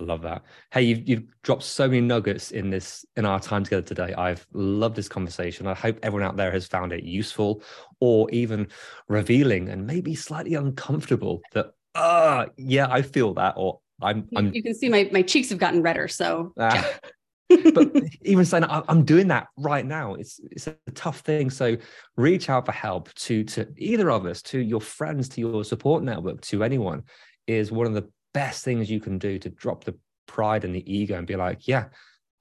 I 0.00 0.04
love 0.04 0.22
that. 0.22 0.42
Hey, 0.72 0.82
you've 0.82 1.08
you've 1.08 1.24
dropped 1.42 1.62
so 1.62 1.86
many 1.86 2.00
nuggets 2.00 2.50
in 2.50 2.70
this 2.70 3.04
in 3.16 3.26
our 3.26 3.40
time 3.40 3.64
together 3.64 3.82
today. 3.82 4.14
I've 4.14 4.46
loved 4.52 4.96
this 4.96 5.08
conversation. 5.08 5.66
I 5.66 5.74
hope 5.74 5.98
everyone 6.02 6.26
out 6.26 6.36
there 6.36 6.50
has 6.50 6.66
found 6.66 6.92
it 6.92 7.04
useful 7.04 7.62
or 8.00 8.30
even 8.30 8.68
revealing 9.08 9.68
and 9.68 9.86
maybe 9.86 10.14
slightly 10.14 10.54
uncomfortable 10.54 11.42
that 11.52 11.72
uh 11.94 12.46
yeah, 12.56 12.86
I 12.90 13.02
feel 13.02 13.34
that 13.34 13.54
or 13.56 13.80
I'm, 14.00 14.28
I'm 14.34 14.52
you 14.52 14.62
can 14.62 14.74
see 14.74 14.88
my 14.88 15.08
my 15.12 15.22
cheeks 15.22 15.50
have 15.50 15.58
gotten 15.58 15.82
redder. 15.82 16.08
So 16.08 16.52
uh, 16.56 16.82
but 17.74 17.92
even 18.22 18.44
saying 18.44 18.64
I'm 18.68 19.04
doing 19.04 19.28
that 19.28 19.48
right 19.58 19.84
now, 19.84 20.14
it's 20.14 20.40
it's 20.50 20.66
a 20.66 20.76
tough 20.94 21.20
thing. 21.20 21.50
So 21.50 21.76
reach 22.16 22.48
out 22.48 22.66
for 22.66 22.72
help 22.72 23.12
to 23.14 23.44
to 23.44 23.68
either 23.76 24.10
of 24.10 24.26
us, 24.26 24.42
to 24.42 24.58
your 24.58 24.80
friends, 24.80 25.28
to 25.30 25.40
your 25.40 25.64
support 25.64 26.02
network, 26.02 26.40
to 26.42 26.64
anyone, 26.64 27.02
is 27.46 27.70
one 27.70 27.86
of 27.86 27.94
the 27.94 28.08
best 28.34 28.64
things 28.64 28.90
you 28.90 29.00
can 29.00 29.18
do 29.18 29.38
to 29.38 29.48
drop 29.48 29.84
the 29.84 29.96
pride 30.26 30.64
and 30.64 30.74
the 30.74 30.92
ego 30.92 31.16
and 31.16 31.26
be 31.26 31.36
like, 31.36 31.68
yeah, 31.68 31.86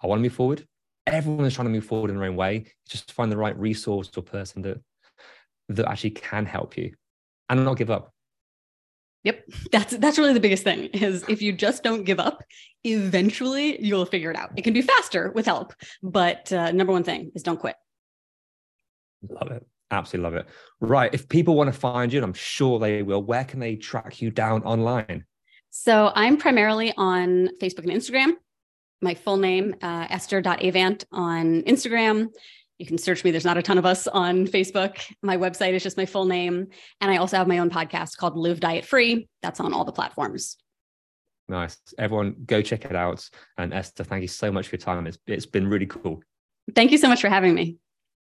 I 0.02 0.08
want 0.08 0.20
to 0.20 0.24
move 0.24 0.34
forward. 0.34 0.66
Everyone 1.08 1.46
is 1.46 1.54
trying 1.54 1.68
to 1.68 1.72
move 1.72 1.86
forward 1.86 2.10
in 2.10 2.18
their 2.18 2.28
own 2.28 2.36
way. 2.36 2.66
Just 2.88 3.12
find 3.12 3.32
the 3.32 3.38
right 3.38 3.58
resource 3.58 4.10
or 4.16 4.24
person 4.24 4.62
that 4.64 4.82
that 5.70 5.90
actually 5.90 6.12
can 6.12 6.46
help 6.46 6.78
you 6.78 6.94
and 7.50 7.64
not 7.64 7.78
give 7.78 7.90
up. 7.90 8.14
Yep. 9.24 9.44
That's 9.72 9.98
that's 9.98 10.18
really 10.18 10.34
the 10.34 10.40
biggest 10.40 10.64
thing 10.64 10.86
is 10.86 11.24
if 11.30 11.42
you 11.42 11.54
just 11.54 11.84
don't 11.84 12.04
give 12.04 12.20
up, 12.20 12.44
eventually 12.84 13.82
you'll 13.84 14.06
figure 14.06 14.32
it 14.32 14.38
out. 14.38 14.52
It 14.56 14.64
can 14.64 14.74
be 14.74 14.82
faster 14.82 15.32
with 15.32 15.46
help, 15.46 15.74
but 16.02 16.52
uh, 16.52 16.72
number 16.72 16.92
one 16.92 17.04
thing 17.04 17.32
is 17.36 17.44
don't 17.44 17.60
quit. 17.60 17.76
Love 19.30 19.52
it. 19.52 19.66
Absolutely 19.92 20.24
love 20.24 20.34
it. 20.36 20.48
Right. 20.80 21.14
If 21.14 21.30
people 21.30 21.56
want 21.56 21.72
to 21.72 21.80
find 21.80 22.12
you, 22.12 22.18
and 22.18 22.26
I'm 22.26 22.34
sure 22.34 22.80
they 22.80 23.04
will, 23.04 23.22
where 23.22 23.44
can 23.44 23.60
they 23.60 23.76
track 23.76 24.22
you 24.22 24.32
down 24.32 24.64
online? 24.64 25.26
So 25.72 26.12
I'm 26.14 26.38
primarily 26.38 26.94
on 26.98 27.50
Facebook 27.62 27.90
and 27.90 27.92
Instagram. 27.92 28.34
My 29.02 29.16
full 29.16 29.38
name, 29.38 29.74
uh, 29.82 30.06
Esther.avant 30.10 31.06
on 31.12 31.64
Instagram. 31.64 32.28
You 32.78 32.86
can 32.86 32.98
search 32.98 33.24
me. 33.24 33.32
There's 33.32 33.46
not 33.46 33.58
a 33.58 33.62
ton 33.62 33.78
of 33.78 33.86
us 33.86 34.06
on 34.08 34.48
Facebook. 34.48 35.00
My 35.24 35.38
website 35.38 35.74
is 35.74 35.82
just 35.82 35.98
my 35.98 36.06
full 36.06 36.26
name. 36.26 36.68
And 37.00 37.12
I 37.12 37.18
also 37.18 37.38
have 37.38 37.48
my 37.48 37.60
own 37.60 37.70
podcast 37.70 38.18
called 38.18 38.36
Live 38.36 38.60
Diet 38.60 38.86
Free. 38.86 39.28
That's 39.42 39.60
on 39.60 39.74
all 39.74 39.86
the 39.86 39.92
platforms. 39.92 40.58
Nice. 41.48 41.78
Everyone 41.98 42.36
go 42.46 42.62
check 42.62 42.86
it 42.86 42.96
out. 42.96 43.28
And 43.58 43.74
Esther, 43.74 44.04
thank 44.04 44.24
you 44.24 44.28
so 44.28 44.52
much 44.52 44.68
for 44.68 44.76
your 44.76 44.82
time. 44.82 45.08
It's, 45.08 45.18
it's 45.26 45.46
been 45.46 45.68
really 45.68 45.86
cool. 45.86 46.22
Thank 46.76 46.92
you 46.92 46.98
so 46.98 47.08
much 47.08 47.22
for 47.22 47.30
having 47.30 47.54
me. 47.54 47.78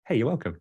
Hey, 0.07 0.17
you're 0.17 0.27
welcome. 0.27 0.61